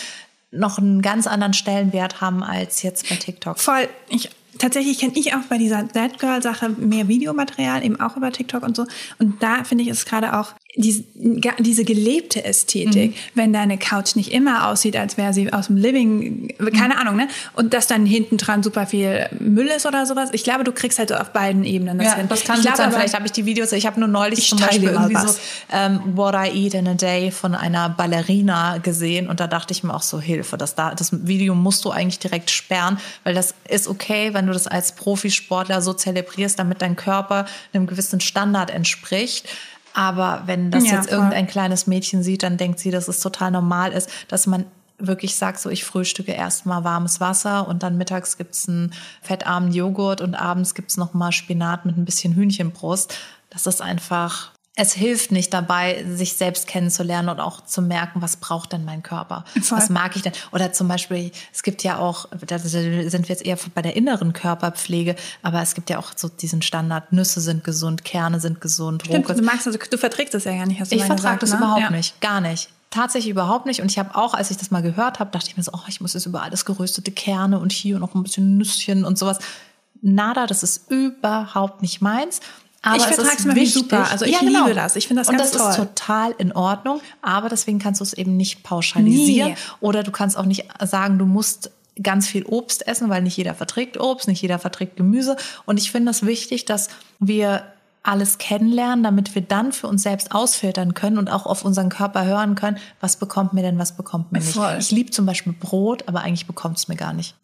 [0.51, 3.59] noch einen ganz anderen Stellenwert haben als jetzt bei TikTok.
[3.59, 3.89] Voll.
[4.09, 8.33] Ich, tatsächlich kenne ich auch bei dieser That Girl Sache mehr Videomaterial, eben auch über
[8.33, 8.87] TikTok und so.
[9.19, 11.03] Und da finde ich es gerade auch diese,
[11.59, 13.15] diese gelebte Ästhetik, mhm.
[13.35, 17.01] wenn deine Couch nicht immer aussieht, als wäre sie aus dem Living, keine mhm.
[17.01, 17.29] Ahnung, ne?
[17.55, 20.31] Und dass dann hinten dran super viel Müll ist oder sowas.
[20.33, 22.29] Ich glaube, du kriegst halt so auf beiden Ebenen das ja, hin.
[22.29, 22.93] Das kann ich glaube, sein.
[22.93, 25.35] Vielleicht habe ich die Videos, ich habe nur neulich zum Beispiel irgendwie was.
[25.35, 25.41] so
[25.73, 29.83] ähm, What I Eat in a Day von einer Ballerina gesehen und da dachte ich
[29.83, 33.55] mir auch so, Hilfe, das, da, das Video musst du eigentlich direkt sperren, weil das
[33.69, 38.71] ist okay, wenn du das als Profisportler so zelebrierst, damit dein Körper einem gewissen Standard
[38.71, 39.49] entspricht.
[39.95, 41.19] Aber wenn das ja, jetzt voll.
[41.19, 44.67] irgendein kleines Mädchen sieht, dann denkt sie, dass es total normal ist, dass man
[44.99, 50.21] wirklich sagt, so ich frühstücke erstmal warmes Wasser und dann mittags gibt's einen fettarmen Joghurt
[50.21, 53.17] und abends gibt's noch mal Spinat mit ein bisschen Hühnchenbrust.
[53.49, 58.37] Das ist einfach es hilft nicht dabei, sich selbst kennenzulernen und auch zu merken, was
[58.37, 59.45] braucht denn mein Körper?
[59.61, 59.77] Voll.
[59.77, 60.33] Was mag ich denn?
[60.53, 64.33] Oder zum Beispiel, es gibt ja auch, da sind wir jetzt eher bei der inneren
[64.33, 69.03] Körperpflege, aber es gibt ja auch so diesen Standard, Nüsse sind gesund, Kerne sind gesund.
[69.05, 71.51] Stimmt, du magst also, du verträgst das ja gar nicht, hast du Ich vertrage das
[71.51, 71.59] ne?
[71.59, 71.91] überhaupt ja.
[71.91, 73.81] nicht, gar nicht tatsächlich überhaupt nicht.
[73.81, 75.85] Und ich habe auch, als ich das mal gehört habe, dachte ich mir so, oh,
[75.87, 79.39] ich muss jetzt über alles geröstete Kerne und hier noch ein bisschen Nüsschen und sowas.
[80.03, 82.41] Nada, das ist überhaupt nicht meins.
[82.83, 84.11] Aber ich vertrage es mir super.
[84.11, 84.65] Also ich ja, genau.
[84.65, 84.97] liebe das.
[84.97, 85.61] Ich finde das und ganz toll.
[85.61, 87.01] Und das ist total in Ordnung.
[87.21, 89.51] Aber deswegen kannst du es eben nicht pauschalisieren.
[89.53, 89.57] Nee.
[89.81, 91.71] Oder du kannst auch nicht sagen, du musst
[92.03, 95.37] ganz viel Obst essen, weil nicht jeder verträgt Obst, nicht jeder verträgt Gemüse.
[95.67, 96.89] Und ich finde es das wichtig, dass
[97.19, 97.65] wir
[98.03, 102.25] alles kennenlernen, damit wir dann für uns selbst ausfiltern können und auch auf unseren Körper
[102.25, 104.55] hören können, was bekommt mir denn, was bekommt mir nicht.
[104.55, 104.77] Voll.
[104.79, 107.35] Ich liebe zum Beispiel Brot, aber eigentlich bekommt es mir gar nicht.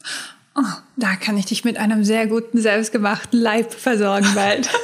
[0.54, 0.62] Oh,
[0.96, 4.70] da kann ich dich mit einem sehr guten, selbstgemachten Leib versorgen bald.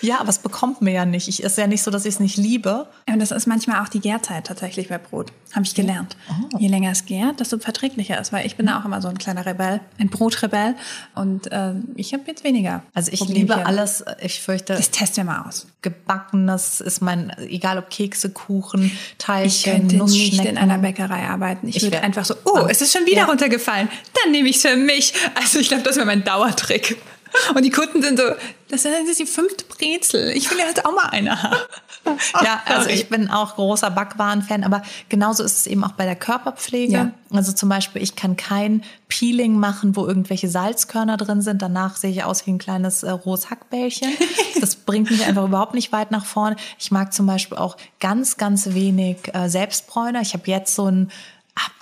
[0.00, 1.28] Ja, aber es bekommt mir ja nicht.
[1.28, 2.86] Ich ist ja nicht so, dass ich es nicht liebe.
[3.06, 5.32] Ja, und das ist manchmal auch die Gärzeit tatsächlich bei Brot.
[5.52, 6.16] Habe ich gelernt.
[6.30, 6.58] Oh.
[6.58, 9.44] Je länger es gärt, desto verträglicher ist, weil ich bin auch immer so ein kleiner
[9.44, 10.74] Rebell, ein Brotrebell.
[11.14, 12.82] Und äh, ich habe jetzt weniger.
[12.94, 13.48] Also ich Problemchen.
[13.48, 14.74] liebe alles, ich fürchte.
[14.74, 15.66] Das testen wir mal aus.
[15.82, 21.68] Gebackenes ist mein, egal ob Kekse, Kuchen, Teilchen, Ich könnte nicht in einer Bäckerei arbeiten.
[21.68, 23.24] Ich, ich würde einfach so, oh, es ist schon wieder ja.
[23.26, 23.88] runtergefallen.
[24.22, 25.12] Dann nehme ich es für mich.
[25.34, 26.96] Also ich glaube, das wäre mein Dauertrick.
[27.54, 28.24] Und die Kunden sind so,
[28.68, 30.30] das ist die fünfte Brezel.
[30.36, 31.56] Ich will ja halt auch mal eine haben.
[32.42, 36.16] ja, also ich bin auch großer Backwaren-Fan, aber genauso ist es eben auch bei der
[36.16, 36.92] Körperpflege.
[36.92, 37.10] Ja.
[37.30, 41.62] Also zum Beispiel, ich kann kein Peeling machen, wo irgendwelche Salzkörner drin sind.
[41.62, 44.10] Danach sehe ich aus wie ein kleines äh, rohes Hackbällchen.
[44.58, 46.56] Das bringt mich einfach überhaupt nicht weit nach vorne.
[46.78, 50.22] Ich mag zum Beispiel auch ganz, ganz wenig äh, Selbstbräuner.
[50.22, 51.10] Ich habe jetzt so ein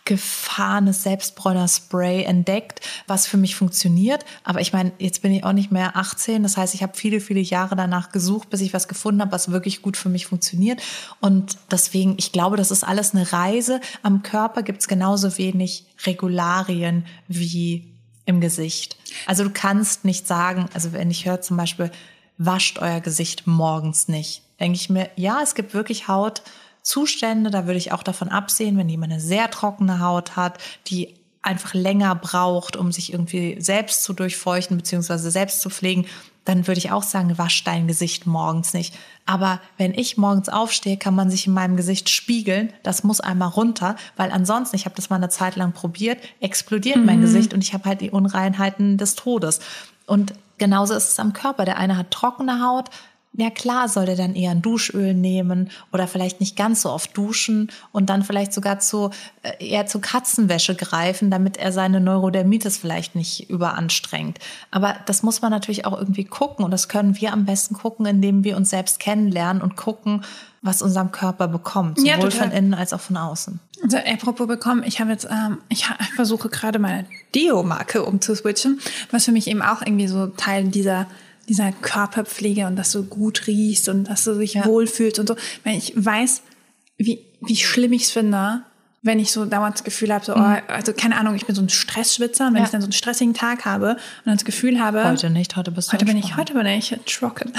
[0.05, 4.25] abgefahrenes Selbstbräuner-Spray entdeckt, was für mich funktioniert.
[4.45, 6.43] Aber ich meine, jetzt bin ich auch nicht mehr 18.
[6.43, 9.51] Das heißt, ich habe viele, viele Jahre danach gesucht, bis ich was gefunden habe, was
[9.51, 10.83] wirklich gut für mich funktioniert.
[11.21, 13.81] Und deswegen, ich glaube, das ist alles eine Reise.
[14.03, 17.89] Am Körper gibt es genauso wenig Regularien wie
[18.27, 18.99] im Gesicht.
[19.27, 21.91] Also du kannst nicht sagen, also wenn ich höre zum Beispiel,
[22.37, 26.43] wascht euer Gesicht morgens nicht, denke ich mir, ja, es gibt wirklich Haut,
[26.85, 27.51] Zustände.
[27.51, 31.75] Da würde ich auch davon absehen, wenn jemand eine sehr trockene Haut hat, die einfach
[31.75, 35.17] länger braucht, um sich irgendwie selbst zu durchfeuchten bzw.
[35.31, 36.07] selbst zu pflegen,
[36.45, 38.95] dann würde ich auch sagen, wasch dein Gesicht morgens nicht.
[39.25, 42.73] Aber wenn ich morgens aufstehe, kann man sich in meinem Gesicht spiegeln.
[42.83, 46.99] Das muss einmal runter, weil ansonsten, ich habe das mal eine Zeit lang probiert, explodiert
[46.99, 47.07] mhm.
[47.07, 49.61] mein Gesicht und ich habe halt die Unreinheiten des Todes.
[50.07, 51.65] Und genauso ist es am Körper.
[51.65, 52.91] Der eine hat trockene Haut,
[53.37, 57.17] ja klar soll der dann eher ein Duschöl nehmen oder vielleicht nicht ganz so oft
[57.17, 59.11] duschen und dann vielleicht sogar zu
[59.43, 64.39] äh, eher zu Katzenwäsche greifen, damit er seine Neurodermitis vielleicht nicht überanstrengt.
[64.71, 68.07] Aber das muss man natürlich auch irgendwie gucken und das können wir am besten gucken,
[68.07, 70.25] indem wir uns selbst kennenlernen und gucken,
[70.63, 73.61] was unserem Körper bekommt, sowohl Ja, von innen als auch von außen.
[73.83, 79.33] Also, apropos bekommen, ich habe jetzt, ähm, ich versuche gerade meine Deo-Marke umzuswitchen, was für
[79.33, 81.07] mich eben auch irgendwie so Teil dieser
[81.49, 84.65] dieser Körperpflege und dass du gut riechst und dass du dich Ja.
[84.67, 85.37] wohlfühlst und so.
[85.65, 86.43] Weil ich weiß,
[86.99, 88.63] wie, wie schlimm ich es finde,
[89.07, 91.61] wenn ich so dauernd das Gefühl habe, so, oh, also keine Ahnung, ich bin so
[91.61, 92.65] ein Stressschwitzer und wenn Ja.
[92.65, 95.71] ich dann so einen stressigen Tag habe und dann das Gefühl habe, Heute nicht, heute
[95.73, 97.53] bist du Heute bin ich, heute bin ich trocken.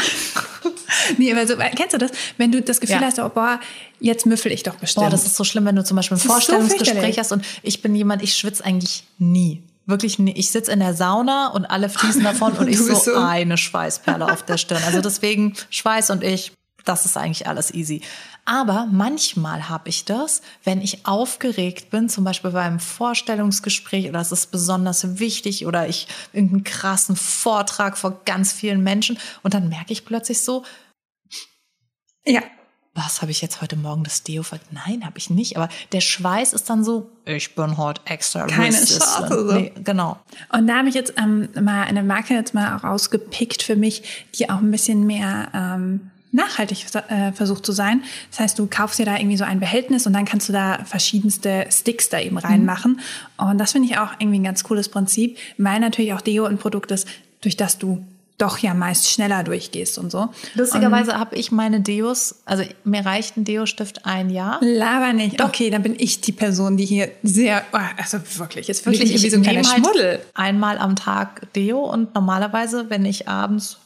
[1.19, 2.11] nee, aber so, kennst du das?
[2.37, 3.03] Wenn du das Gefühl Ja.
[3.03, 3.59] hast, oh, boah,
[3.99, 5.05] jetzt müffel ich doch bestimmt.
[5.05, 7.19] Boah, das ist so schlimm, wenn du zum Beispiel ein so Vorstellungsgespräch fürchterlich.
[7.19, 9.61] hast und ich bin jemand, ich schwitze eigentlich nie.
[9.85, 10.19] Wirklich.
[10.19, 14.31] Ich sitze in der Sauna und alle fließen davon und ich so, so- eine Schweißperle
[14.31, 14.81] auf der Stirn.
[14.85, 16.53] Also deswegen Schweiß und ich,
[16.85, 18.01] das ist eigentlich alles easy.
[18.47, 24.31] Aber manchmal habe ich das, wenn ich aufgeregt bin, zum Beispiel beim Vorstellungsgespräch oder es
[24.31, 29.93] ist besonders wichtig oder ich irgendeinen krassen Vortrag vor ganz vielen Menschen und dann merke
[29.93, 30.63] ich plötzlich so,
[32.27, 32.41] ja.
[32.95, 35.57] Was habe ich jetzt heute Morgen das Deo ver Nein, habe ich nicht.
[35.57, 38.71] Aber der Schweiß ist dann so, ich bin heute extra Keine.
[38.71, 39.53] Chance, so.
[39.53, 40.17] Nee, genau.
[40.51, 44.49] Und da habe ich jetzt ähm, mal eine Marke jetzt mal rausgepickt für mich, die
[44.49, 48.01] auch ein bisschen mehr ähm, nachhaltig äh, versucht zu sein.
[48.31, 50.79] Das heißt, du kaufst dir da irgendwie so ein Behältnis und dann kannst du da
[50.85, 53.01] verschiedenste Sticks da eben reinmachen.
[53.37, 56.57] Und das finde ich auch irgendwie ein ganz cooles Prinzip, weil natürlich auch Deo ein
[56.57, 57.07] Produkt ist,
[57.41, 58.05] durch das du
[58.37, 60.29] doch ja meist schneller durchgehst und so.
[60.55, 64.59] Lustigerweise habe ich meine Deos, also mir reicht ein Deo-Stift ein Jahr.
[64.61, 65.41] Laber nicht.
[65.41, 69.11] Okay, dann bin ich die Person, die hier sehr, oh, also wirklich, ist wirklich ich
[69.11, 70.19] irgendwie so ein kleiner halt Schmuddel.
[70.33, 73.77] einmal am Tag Deo und normalerweise, wenn ich abends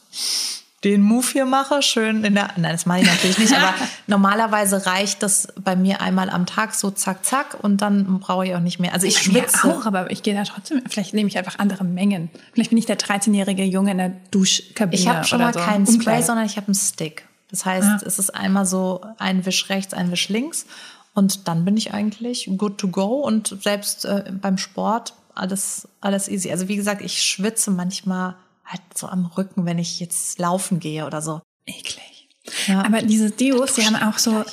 [0.82, 3.74] den Move hier mache, schön in der, nein, das mache ich natürlich nicht, aber
[4.06, 8.54] normalerweise reicht das bei mir einmal am Tag so zack, zack und dann brauche ich
[8.54, 8.94] auch nicht mehr.
[8.94, 9.68] Also ich schwitze.
[9.68, 12.30] auch, aber ich gehe da trotzdem, vielleicht nehme ich einfach andere Mengen.
[12.54, 14.98] Vielleicht bin ich der 13-jährige Junge in der Duschkabine.
[15.00, 15.60] Ich habe schon oder mal so.
[15.60, 16.22] keinen Spray, Umkleide.
[16.24, 17.26] sondern ich habe einen Stick.
[17.50, 18.00] Das heißt, Ah.
[18.06, 20.64] es ist einmal so ein Wisch rechts, ein Wisch links.
[21.12, 23.16] Und dann bin ich eigentlich good to go.
[23.20, 26.50] Und selbst äh, beim Sport alles, alles easy.
[26.52, 28.36] Also wie gesagt, ich schwitze manchmal
[28.70, 31.40] halt so am Rücken, wenn ich jetzt laufen gehe oder so.
[31.66, 32.28] Eklig.
[32.66, 32.84] Ja.
[32.84, 34.44] Aber diese Deos, die haben auch so,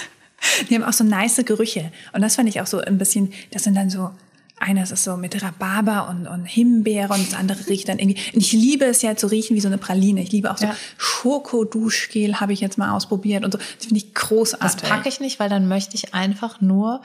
[0.70, 1.92] die haben auch so nice Gerüche.
[2.12, 4.10] Und das fand ich auch so ein bisschen, das sind dann so,
[4.58, 8.20] eines ist so mit Rhabarber und, und Himbeere und das andere riecht dann irgendwie.
[8.32, 10.22] Und ich liebe es ja zu riechen wie so eine Praline.
[10.22, 10.74] Ich liebe auch so Ja.
[10.96, 13.58] Schokoduschgel habe ich jetzt mal ausprobiert und so.
[13.58, 14.80] Das finde ich großartig.
[14.80, 17.02] Das packe ich nicht, weil dann möchte ich einfach nur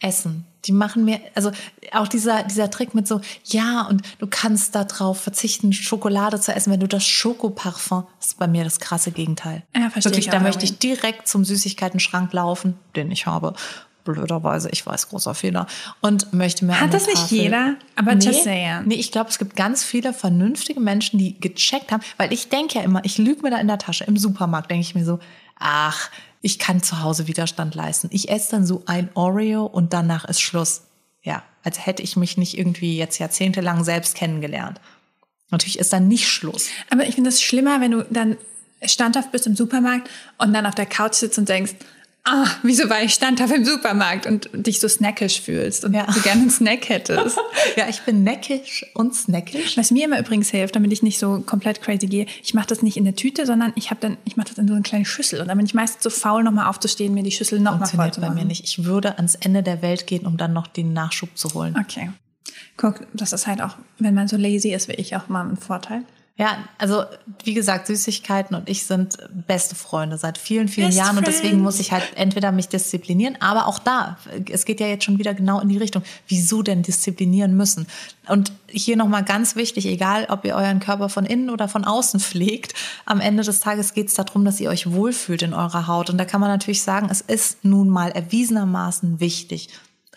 [0.00, 0.44] essen.
[0.66, 1.50] Die machen mir, also
[1.92, 6.54] auch dieser, dieser Trick mit so, ja, und du kannst da drauf verzichten, Schokolade zu
[6.54, 9.62] essen, wenn du das Schokoparfum, das ist bei mir das krasse Gegenteil.
[9.74, 13.54] Ja, verstehe Wirklich, ich da möchte ich direkt zum Süßigkeitenschrank laufen, den ich habe.
[14.04, 15.66] Blöderweise, ich weiß, großer Fehler.
[16.02, 17.76] Und möchte mir Hat das nicht Tafel- jeder?
[17.96, 18.82] Aber nee, just saying.
[18.84, 22.78] Nee, ich glaube, es gibt ganz viele vernünftige Menschen, die gecheckt haben, weil ich denke
[22.78, 24.04] ja immer, ich lüge mir da in der Tasche.
[24.04, 25.20] Im Supermarkt denke ich mir so,
[25.58, 26.10] ach,
[26.44, 28.08] ich kann zu Hause Widerstand leisten.
[28.12, 30.82] Ich esse dann so ein Oreo und danach ist Schluss.
[31.22, 34.78] Ja, als hätte ich mich nicht irgendwie jetzt jahrzehntelang selbst kennengelernt.
[35.50, 36.68] Natürlich ist dann nicht Schluss.
[36.90, 38.36] Aber ich finde es schlimmer, wenn du dann
[38.84, 41.76] standhaft bist im Supermarkt und dann auf der Couch sitzt und denkst,
[42.24, 46.10] ah, wieso war ich standhaft im Supermarkt und dich so snackisch fühlst und Ja.
[46.12, 47.38] so gerne einen Snack hättest.
[47.76, 49.76] Ja, ich bin neckisch und snackisch.
[49.76, 52.82] Was mir immer übrigens hilft, damit ich nicht so komplett crazy gehe, ich mache das
[52.82, 55.04] nicht in der Tüte, sondern ich habe dann, ich mache das in so eine kleine
[55.04, 57.98] Schüssel und dann bin ich meistens so faul, nochmal aufzustehen, mir die Schüssel nochmal voll
[57.98, 58.38] Funktioniert zu bei machen.
[58.38, 58.64] mir nicht.
[58.64, 61.76] Ich würde ans Ende der Welt gehen, um dann noch den Nachschub zu holen.
[61.80, 62.10] Okay.
[62.76, 65.56] Guck, das ist halt auch, wenn man so lazy ist wie ich, auch mal ein
[65.56, 66.02] Vorteil.
[66.36, 67.04] Ja, also
[67.44, 71.60] wie gesagt, Süßigkeiten und ich sind beste Freunde seit vielen, vielen Best Jahren und deswegen
[71.60, 74.18] muss ich halt entweder mich disziplinieren, aber auch da,
[74.50, 77.86] es geht ja jetzt schon wieder genau in die Richtung, wieso denn disziplinieren müssen?
[78.26, 82.18] Und hier nochmal ganz wichtig, egal ob ihr euren Körper von innen oder von außen
[82.18, 86.10] pflegt, am Ende des Tages geht es darum, dass ihr euch wohlfühlt in eurer Haut
[86.10, 89.68] und da kann man natürlich sagen, es ist nun mal erwiesenermaßen wichtig,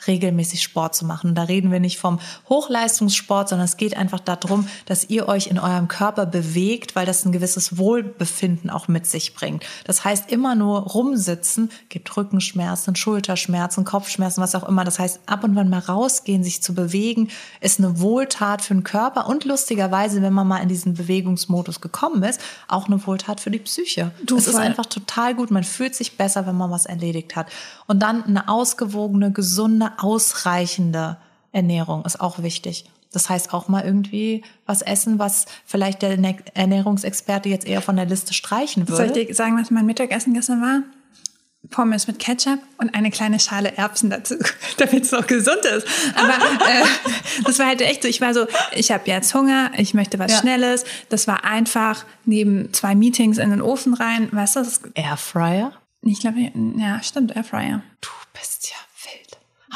[0.05, 1.29] regelmäßig Sport zu machen.
[1.29, 5.47] Und da reden wir nicht vom Hochleistungssport, sondern es geht einfach darum, dass ihr euch
[5.47, 9.63] in eurem Körper bewegt, weil das ein gewisses Wohlbefinden auch mit sich bringt.
[9.85, 14.83] Das heißt, immer nur rumsitzen gibt Rückenschmerzen, Schulterschmerzen, Kopfschmerzen, was auch immer.
[14.83, 17.29] Das heißt, ab und wann mal rausgehen, sich zu bewegen,
[17.61, 22.23] ist eine Wohltat für den Körper und lustigerweise, wenn man mal in diesen Bewegungsmodus gekommen
[22.23, 24.11] ist, auch eine Wohltat für die Psyche.
[24.25, 25.51] Du, es ist einfach total gut.
[25.51, 27.47] Man fühlt sich besser, wenn man was erledigt hat.
[27.87, 31.17] Und dann eine ausgewogene, gesunde, ausreichende
[31.51, 32.85] Ernährung ist auch wichtig.
[33.11, 36.17] Das heißt auch mal irgendwie was essen, was vielleicht der
[36.53, 39.25] Ernährungsexperte jetzt eher von der Liste streichen Soll ich würde.
[39.25, 40.83] dir sagen, was mein Mittagessen gestern war?
[41.69, 44.35] Pommes mit Ketchup und eine kleine Schale Erbsen dazu,
[44.77, 45.87] damit es noch gesund ist.
[46.15, 46.85] Aber äh,
[47.43, 50.31] das war halt echt so, ich war so, ich habe jetzt Hunger, ich möchte was
[50.31, 50.39] Ja.
[50.39, 50.85] Schnelles.
[51.09, 54.29] Das war einfach neben zwei Meetings in den Ofen rein.
[54.31, 55.73] Weißt du, das, Airfryer?
[56.03, 57.81] ich glaube, ja, stimmt, Airfryer.
[58.01, 58.75] Du bist ja.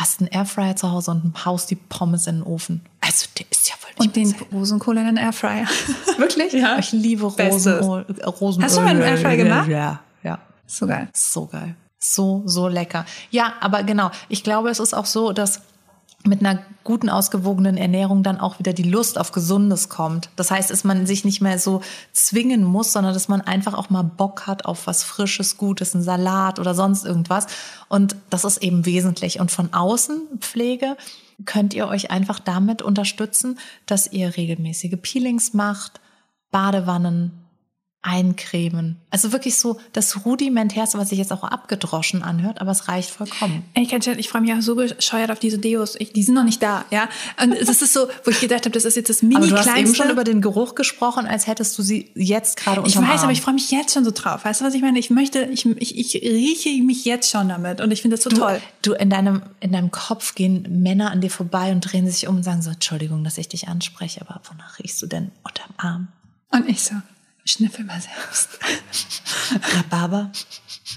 [0.01, 2.81] Hast einen Airfryer zu Hause und haust die Pommes in den Ofen.
[3.01, 5.67] Also, der ist ja wohl Und nicht den Rosenkohl in den Airfryer.
[6.17, 6.53] Wirklich?
[6.53, 6.79] Ja.
[6.79, 8.05] Ich liebe Rosenöl.
[8.25, 9.69] Hast du mal einen Airfryer gemacht?
[9.69, 10.39] Ja, ja.
[10.65, 11.07] So geil.
[11.13, 11.75] So geil.
[11.99, 13.05] So, so lecker.
[13.29, 14.09] Ja, aber genau.
[14.27, 15.61] Ich glaube, es ist auch so, dass
[16.25, 20.29] mit einer guten, ausgewogenen Ernährung dann auch wieder die Lust auf Gesundes kommt.
[20.35, 21.81] Das heißt, dass man sich nicht mehr so
[22.11, 26.03] zwingen muss, sondern dass man einfach auch mal Bock hat auf was Frisches, Gutes, einen
[26.03, 27.47] Salat oder sonst irgendwas.
[27.87, 29.39] Und das ist eben wesentlich.
[29.39, 30.97] Und von außen Pflege
[31.45, 36.01] könnt ihr euch einfach damit unterstützen, dass ihr regelmäßige Peelings macht,
[36.51, 37.31] Badewannen,
[38.03, 38.97] eincremen.
[39.11, 43.63] Also wirklich so das rudimentärste, was sich jetzt auch abgedroschen anhört, aber es reicht vollkommen.
[43.75, 45.95] Ey, Katja, ich freue mich auch so bescheuert auf diese Deos.
[45.99, 47.07] Ich, die sind noch nicht da, ja.
[47.41, 49.53] Und es ist so, wo ich gedacht habe, das ist jetzt das mini Aber du
[49.55, 49.95] hast eben kleinste.
[49.97, 53.19] schon über den Geruch gesprochen, als hättest du sie jetzt gerade Ich weiß, Arm.
[53.23, 54.45] aber ich freue mich jetzt schon so drauf.
[54.45, 54.97] Weißt du, was ich meine?
[54.97, 58.31] Ich möchte, ich, ich, ich rieche mich jetzt schon damit und ich finde das so
[58.31, 58.61] du, toll.
[58.81, 62.37] du in deinem in deinem Kopf gehen Männer an dir vorbei und drehen sich um
[62.37, 66.07] und sagen so Entschuldigung, dass ich dich anspreche, aber wonach riechst du denn unterm Arm?
[66.49, 66.95] Und ich so,
[67.45, 68.49] schnüffel mal selbst.
[69.75, 70.31] Rhabarber,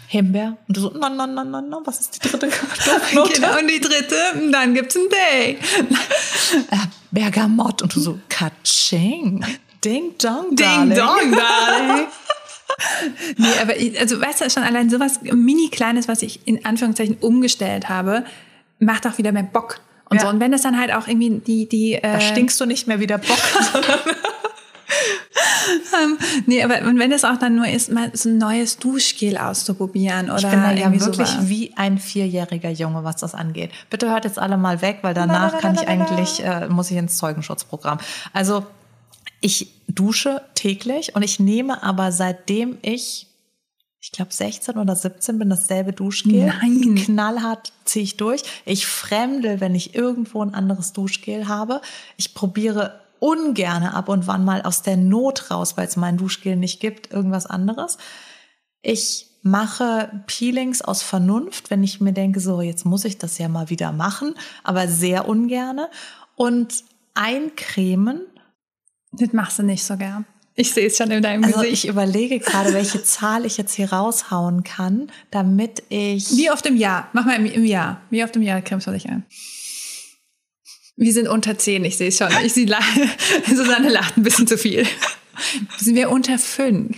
[0.08, 2.46] Himbeer und du so no no no no no, was ist die dritte
[2.84, 3.32] Duftnote?
[3.34, 4.16] genau, und die dritte,
[4.52, 5.58] dann gibt's ein Day.
[6.70, 6.76] äh,
[7.10, 9.44] Bergamott und du so Katsching.
[9.84, 10.94] Ding dong, Ding darling.
[10.96, 12.06] dong, darling.
[13.36, 17.18] nee, aber ich, also weißt du, schon allein sowas mini kleines, was ich in Anführungszeichen
[17.20, 18.24] umgestellt habe,
[18.78, 19.80] macht auch wieder mehr Bock.
[20.08, 20.22] Und Ja.
[20.22, 20.28] so.
[20.28, 22.98] Und wenn das dann halt auch irgendwie die, die, Da äh, stinkst du nicht mehr
[23.00, 23.38] wie der Bock,
[23.72, 23.98] sondern
[26.04, 29.36] ähm, nee, aber und wenn es auch dann nur ist, mal so ein neues Duschgel
[29.36, 31.48] auszuprobieren oder Ich bin da ja wirklich sowas.
[31.48, 33.70] wie ein vierjähriger Junge, was das angeht.
[33.90, 37.16] Bitte hört jetzt alle mal weg, weil danach kann ich eigentlich, äh, muss ich ins
[37.16, 37.98] Zeugenschutzprogramm.
[38.32, 38.64] Also
[39.40, 43.26] ich dusche täglich und ich nehme aber seitdem ich,
[44.00, 46.46] ich glaube 16 oder 17 bin, dasselbe Duschgel.
[46.46, 46.94] Nein.
[46.94, 48.42] Knallhart ziehe ich durch.
[48.64, 51.80] Ich fremdel, wenn ich irgendwo ein anderes Duschgel habe.
[52.16, 56.56] Ich probiere ungerne ab und wann mal aus der Not raus, weil es mein Duschgel
[56.56, 57.98] nicht gibt, irgendwas anderes.
[58.82, 63.48] Ich mache Peelings aus Vernunft, wenn ich mir denke, so jetzt muss ich das ja
[63.48, 65.90] mal wieder machen, aber sehr ungerne.
[66.34, 68.22] Und eincremen,
[69.12, 70.26] Das machst du nicht so gern.
[70.56, 71.84] Ich sehe es schon in deinem also Gesicht.
[71.84, 76.36] ich überlege gerade, welche Zahl ich jetzt hier raushauen kann, damit ich.
[76.36, 77.08] Wie oft im Jahr?
[77.12, 78.00] Mach mal im, im Jahr.
[78.10, 79.24] Wie oft im Jahr cremst du dich ein?
[80.96, 82.28] Wir sind unter 10, ich sehe es schon.
[82.44, 82.66] Ich sehe,
[83.46, 84.86] Susanne lacht ein bisschen zu viel.
[85.78, 86.96] Sind wir unter 5?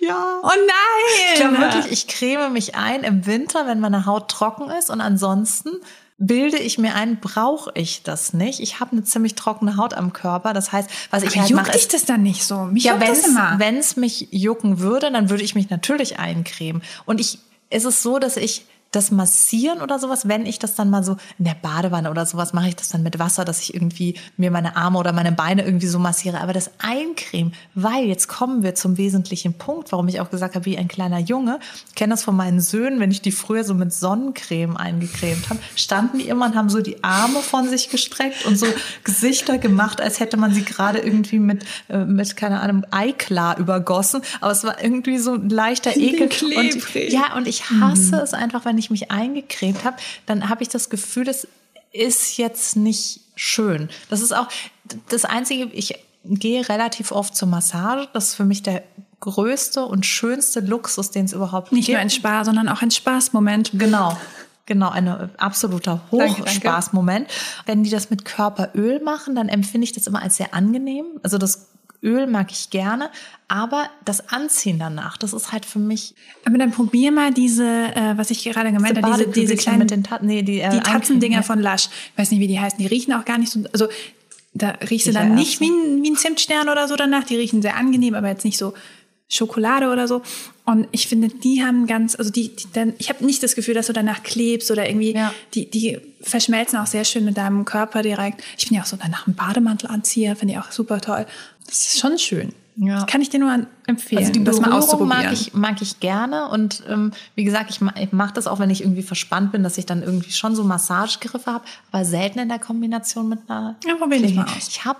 [0.00, 0.40] Ja.
[0.42, 1.32] Oh nein!
[1.34, 5.00] Ich glaube wirklich, ich creme mich ein im Winter, wenn meine Haut trocken ist und
[5.00, 5.70] ansonsten
[6.18, 8.60] bilde ich mir ein, brauche ich das nicht.
[8.60, 10.52] Ich habe eine ziemlich trockene Haut am Körper.
[10.52, 12.64] Das heißt, was ich Aber halt juckt mache, dich das dann nicht so?
[12.64, 16.82] Mich Ja, wenn es mich jucken würde, dann würde ich mich natürlich eincremen.
[17.04, 20.90] Und ich, es ist so, dass ich das Massieren oder sowas, wenn ich das dann
[20.90, 23.74] mal so in der Badewanne oder sowas mache ich das dann mit Wasser, dass ich
[23.74, 26.40] irgendwie mir meine Arme oder meine Beine irgendwie so massiere.
[26.40, 30.64] Aber das Eincremen, weil jetzt kommen wir zum wesentlichen Punkt, warum ich auch gesagt habe,
[30.64, 33.74] wie ein kleiner Junge, ich kenne das von meinen Söhnen, wenn ich die früher so
[33.74, 38.46] mit Sonnencreme eingecremt habe, standen die immer und haben so die Arme von sich gestreckt
[38.46, 38.66] und so
[39.02, 44.22] Gesichter gemacht, als hätte man sie gerade irgendwie mit, äh, mit keine Ahnung, Eiklar übergossen.
[44.40, 46.28] Aber es war irgendwie so ein leichter Ekel.
[46.56, 50.68] Und, ja, und ich hasse es einfach, wenn ich mich eingecremt habe, dann habe ich
[50.68, 51.46] das Gefühl, das
[51.92, 53.88] ist jetzt nicht schön.
[54.10, 54.48] Das ist auch
[55.08, 55.94] das Einzige, ich
[56.24, 58.08] gehe relativ oft zur Massage.
[58.12, 58.82] Das ist für mich der
[59.20, 61.96] größte und schönste Luxus, den es überhaupt Nicht gibt.
[61.96, 63.72] nur ein Spaß, sondern auch ein Spaßmoment.
[63.74, 64.16] Genau.
[64.66, 66.00] Genau, ein absoluter.
[66.10, 67.28] Hochspaßmoment.
[67.66, 71.04] Wenn die das mit Körperöl machen, dann empfinde ich das immer als sehr angenehm.
[71.22, 71.68] Also das
[72.04, 73.10] Öl mag ich gerne,
[73.48, 76.14] aber das Anziehen danach, das ist halt für mich
[76.44, 79.90] Aber dann probier mal diese, äh, was ich gerade gemeint habe, diese, diese kleinen mit
[79.90, 81.88] den Tatzen, nee, die, äh, die Tatzendinger Eincremen, von Lush.
[82.12, 82.78] Ich weiß nicht, wie die heißen.
[82.78, 83.88] Die riechen auch gar nicht so, also
[84.52, 87.24] da riechst du dann nicht erst wie ein, wie ein Zimtstern oder so danach.
[87.24, 88.74] Die riechen sehr angenehm, aber jetzt nicht so
[89.28, 90.22] Schokolade oder so.
[90.64, 93.74] Und ich finde, die haben ganz, also die, die dann, ich habe nicht das Gefühl,
[93.74, 95.34] dass du danach klebst oder irgendwie, Ja.
[95.54, 98.42] die, die verschmelzen auch sehr schön mit deinem Körper direkt.
[98.56, 101.26] Ich finde ja auch so danach einen Bademantel anziehe, finde ich auch super toll.
[101.66, 102.52] Das ist schon schön.
[102.76, 103.04] Ja.
[103.04, 105.22] Kann ich dir nur empfehlen, Also die das mal Berührung auszuprobieren.
[105.24, 108.68] mag ich, mag ich gerne und ähm, wie gesagt, ich, ich mache das auch, wenn
[108.70, 112.48] ich irgendwie verspannt bin, dass ich dann irgendwie schon so Massagegriffe habe, aber selten in
[112.48, 114.34] der Kombination mit einer Ja, probier Pflege.
[114.34, 114.66] mal aus.
[114.68, 114.98] Ich habe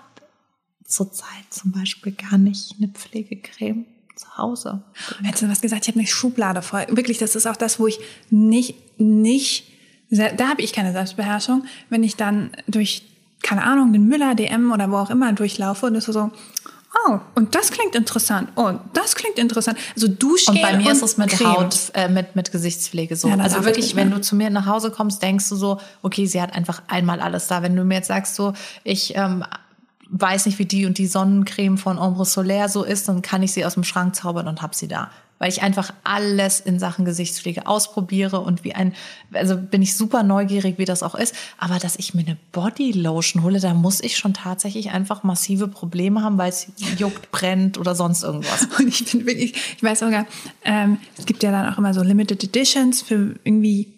[0.85, 4.85] zurzeit zum Beispiel gar nicht eine Pflegecreme zu Hause.
[5.25, 5.83] Hättest du was gesagt?
[5.85, 6.87] Ich habe eine Schublade voll.
[6.91, 7.99] Wirklich, das ist auch das, wo ich
[8.31, 9.67] nicht, nicht,
[10.11, 13.03] da habe ich keine Selbstbeherrschung, wenn ich dann durch,
[13.43, 16.31] keine Ahnung, den Müller, DM oder wo auch immer durchlaufe und es so,
[17.07, 19.79] oh, und das klingt interessant, oh, das klingt interessant.
[19.95, 21.57] Also Duschgel Und bei mir ist es mit Creme.
[21.57, 23.29] Haut, äh, mit, mit Gesichtspflege so.
[23.29, 26.41] Ja, also wirklich, wenn du zu mir nach Hause kommst, denkst du so, okay, sie
[26.41, 27.63] hat einfach einmal alles da.
[27.63, 28.53] Wenn du mir jetzt sagst so,
[28.85, 29.45] ich ähm,
[30.11, 33.53] weiß nicht, wie die und die Sonnencreme von Ombre Solaire so ist, dann kann ich
[33.53, 35.11] sie aus dem Schrank zaubern und hab sie da.
[35.45, 38.95] Weil ich einfach alles in Sachen Gesichtspflege ausprobiere und wie ein,
[39.35, 41.35] also bin ich super neugierig, wie das auch ist.
[41.59, 46.23] Aber dass ich mir eine Bodylotion hole, da muss ich schon tatsächlich einfach massive Probleme
[46.23, 48.69] haben, weil es juckt, brennt oder sonst irgendwas.
[48.79, 50.25] Und ich bin wirklich, ich weiß sogar,
[50.65, 53.93] ähm, es gibt ja dann auch immer so Limited Editions für irgendwie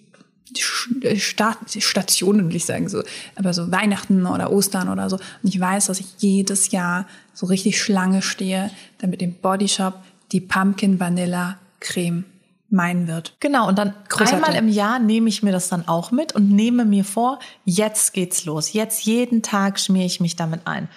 [1.14, 3.04] Stationen, will ich sagen, so,
[3.36, 5.14] aber so Weihnachten oder Ostern oder so.
[5.44, 9.94] Und ich weiß, dass ich jedes Jahr so richtig Schlange stehe, damit im Bodyshop
[10.32, 12.24] die Pumpkin Vanilla Creme
[12.68, 13.36] meinen wird.
[13.40, 14.34] Genau, und dann Großartig.
[14.34, 18.12] einmal im Jahr nehme ich mir das dann auch mit und nehme mir vor, jetzt
[18.12, 18.72] geht's los.
[18.72, 20.88] Jetzt jeden Tag schmiere ich mich damit ein.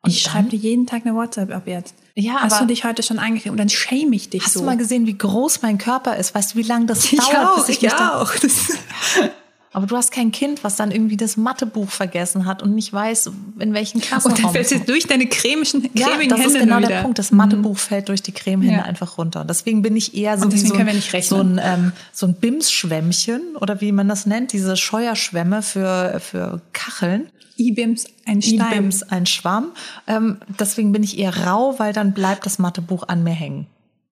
[0.00, 1.94] Und Ich schreibe dir jeden Tag eine WhatsApp ab jetzt.
[2.14, 3.52] Ja, Hast aber- du dich heute schon eingecremt?
[3.52, 4.60] Und dann shame ich dich Hast so.
[4.60, 6.34] du mal gesehen, wie groß mein Körper ist?
[6.34, 7.36] Weißt du, wie lange das ich dauert?
[7.36, 8.32] auch, bis ich mich da- auch.
[9.70, 12.92] Das, Aber du hast kein Kind, was dann irgendwie das Mathebuch vergessen hat und nicht
[12.92, 16.46] weiß, in welchen Klassen und dann fällst du durch deine cremischen, Ja, cremigen das ist
[16.46, 16.98] Hände genau nur der wieder.
[17.00, 17.02] Mhm.
[17.04, 17.18] Punkt.
[17.18, 18.84] Das Mathebuch fällt durch die Cremehände Ja.
[18.84, 19.44] einfach runter.
[19.44, 23.80] Deswegen bin ich eher so wie so, ein- so ein, ähm, so ein Bims-Schwämmchen oder
[23.80, 27.28] wie man das nennt, diese Scheuerschwämme für, für Kacheln.
[27.56, 28.60] E-Bims, ein Stein.
[28.72, 29.72] E-Bims, ein Schwamm.
[30.06, 33.66] Ähm, deswegen bin ich eher rau, weil dann bleibt das Mathebuch an mir hängen.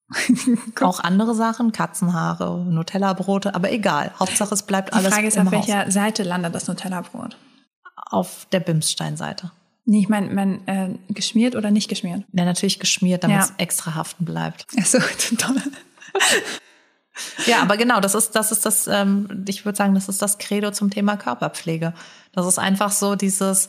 [0.81, 4.13] Auch andere Sachen, Katzenhaare, Nutella-Brote, aber egal.
[4.19, 5.53] Hauptsache es bleibt Die alles Frage ist, auf Haus.
[5.53, 7.37] welcher Seite landet das Nutella-Brot?
[7.97, 9.51] Auf der Bimssteinseite.
[9.85, 12.25] Nee, ich meine, man, äh, geschmiert oder nicht geschmiert?
[12.33, 13.45] Ja, natürlich geschmiert, damit Ja.
[13.45, 14.67] es extra haften bleibt.
[14.79, 14.99] Achso,
[15.39, 15.63] toll.
[17.47, 20.39] Ja, aber genau, das ist, das ist das, ähm, ich würde sagen, das ist das
[20.39, 21.95] Credo zum Thema Körperpflege.
[22.33, 23.69] Das ist einfach so dieses,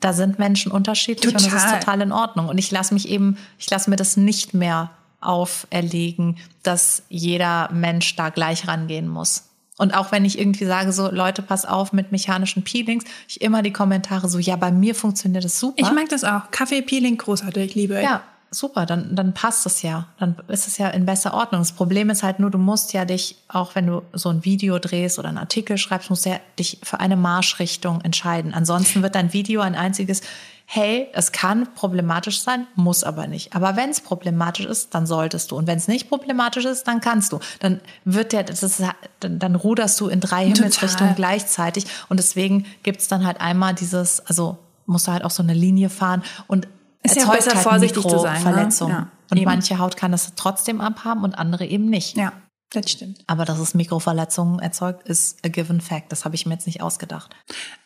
[0.00, 1.78] da sind Menschen unterschiedlich und das ist Total.
[1.80, 2.48] total in Ordnung.
[2.48, 4.90] Und ich lasse mich eben, ich lasse mir das nicht mehr
[5.20, 9.44] auferlegen, dass jeder Mensch da gleich rangehen muss.
[9.78, 13.62] Und auch wenn ich irgendwie sage, so Leute, pass auf mit mechanischen Peelings, ich immer
[13.62, 15.74] die Kommentare so, ja, bei mir funktioniert das super.
[15.76, 16.50] Ich mag das auch.
[16.50, 20.06] Kaffee-Peeling, großartig, ich liebe Ja, super, dann, dann passt es ja.
[20.18, 21.60] Dann ist es ja in besser Ordnung.
[21.60, 24.78] Das Problem ist halt nur, du musst ja dich, auch wenn du so ein Video
[24.78, 28.54] drehst oder einen Artikel schreibst, musst du ja dich für eine Marschrichtung entscheiden.
[28.54, 30.22] Ansonsten wird dein Video ein einziges,
[30.70, 33.54] hey, es kann problematisch sein, muss aber nicht.
[33.54, 35.56] Aber wenn es problematisch ist, dann solltest du.
[35.56, 37.40] Und wenn es nicht problematisch ist, dann kannst du.
[37.60, 38.82] Dann wird der, das ist,
[39.20, 41.86] dann, dann ruderst du in drei Himmelsrichtungen gleichzeitig.
[42.10, 45.88] Und deswegen gibt's dann halt einmal dieses, also musst du halt auch so eine Linie
[45.88, 46.68] fahren und
[47.02, 48.38] Ist ja besser, halt vorsichtig zu sein, ne?
[48.48, 48.94] Mikroverletzungen.
[48.96, 49.44] Ja, und eben.
[49.46, 52.16] manche Haut kann das trotzdem abhaben und andere eben nicht.
[52.16, 52.32] Ja,
[52.70, 53.20] das stimmt.
[53.26, 56.12] Aber dass es Mikroverletzungen erzeugt, ist a given fact.
[56.12, 57.34] Das habe ich mir jetzt nicht ausgedacht.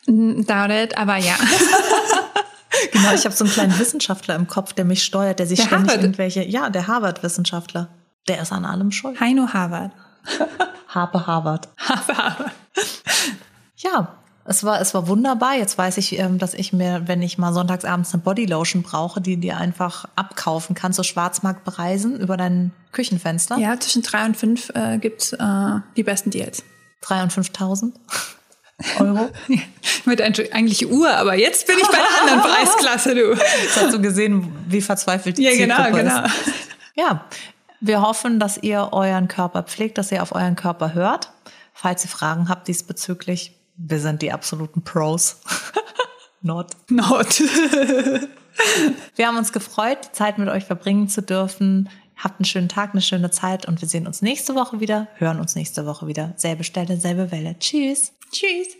[0.07, 1.35] Doubt it, aber ja.
[2.91, 5.67] Genau, ich habe so einen kleinen Wissenschaftler im Kopf, der mich steuert, der sich Der
[5.67, 6.03] ständig Harvard.
[6.05, 7.89] irgendwelche, ja, der Harvard-Wissenschaftler.
[8.29, 9.21] Der ist an allem schuld.
[9.21, 9.93] Heino Harvard.
[10.89, 11.69] Harpe Harvard.
[11.77, 12.51] Harvard.
[13.77, 14.09] Ja,
[14.45, 15.55] es war, es war wunderbar.
[15.57, 19.37] Jetzt weiß ich, ähm, dass ich mir, wenn ich mal sonntagsabends eine Bodylotion brauche, die
[19.37, 23.57] dir einfach abkaufen kannst, so Schwarzmarktpreisen über dein Küchenfenster.
[23.59, 26.65] Ja, zwischen drei und fünf äh, gibt's äh, die besten Deals.
[27.01, 27.93] Drei und 5.000
[28.99, 29.31] Euro.
[30.05, 33.33] Mit eigentlich Uhr, aber jetzt bin ich bei einer anderen Preisklasse, du.
[33.33, 36.25] Jetzt hast du gesehen, wie verzweifelt die Ja, genau, Zielgruppe genau.
[36.25, 36.33] ist.
[36.95, 37.25] Ja,
[37.81, 41.31] wir hoffen, dass ihr euren Körper pflegt, dass ihr auf euren Körper hört.
[41.73, 43.57] Falls ihr Fragen habt diesbezüglich,
[43.89, 45.41] wir sind die absoluten Pros.
[46.43, 46.71] Not.
[46.89, 47.41] Not.
[49.17, 51.89] Wir haben uns gefreut, die Zeit mit euch verbringen zu dürfen.
[52.17, 55.41] Habt einen schönen Tag, eine schöne Zeit und wir sehen uns nächste Woche wieder, hören
[55.41, 56.35] uns nächste Woche wieder.
[56.37, 57.59] Selbe Stelle, selbe Welle.
[57.59, 58.13] Tschüss.
[58.31, 58.77] Tschüss.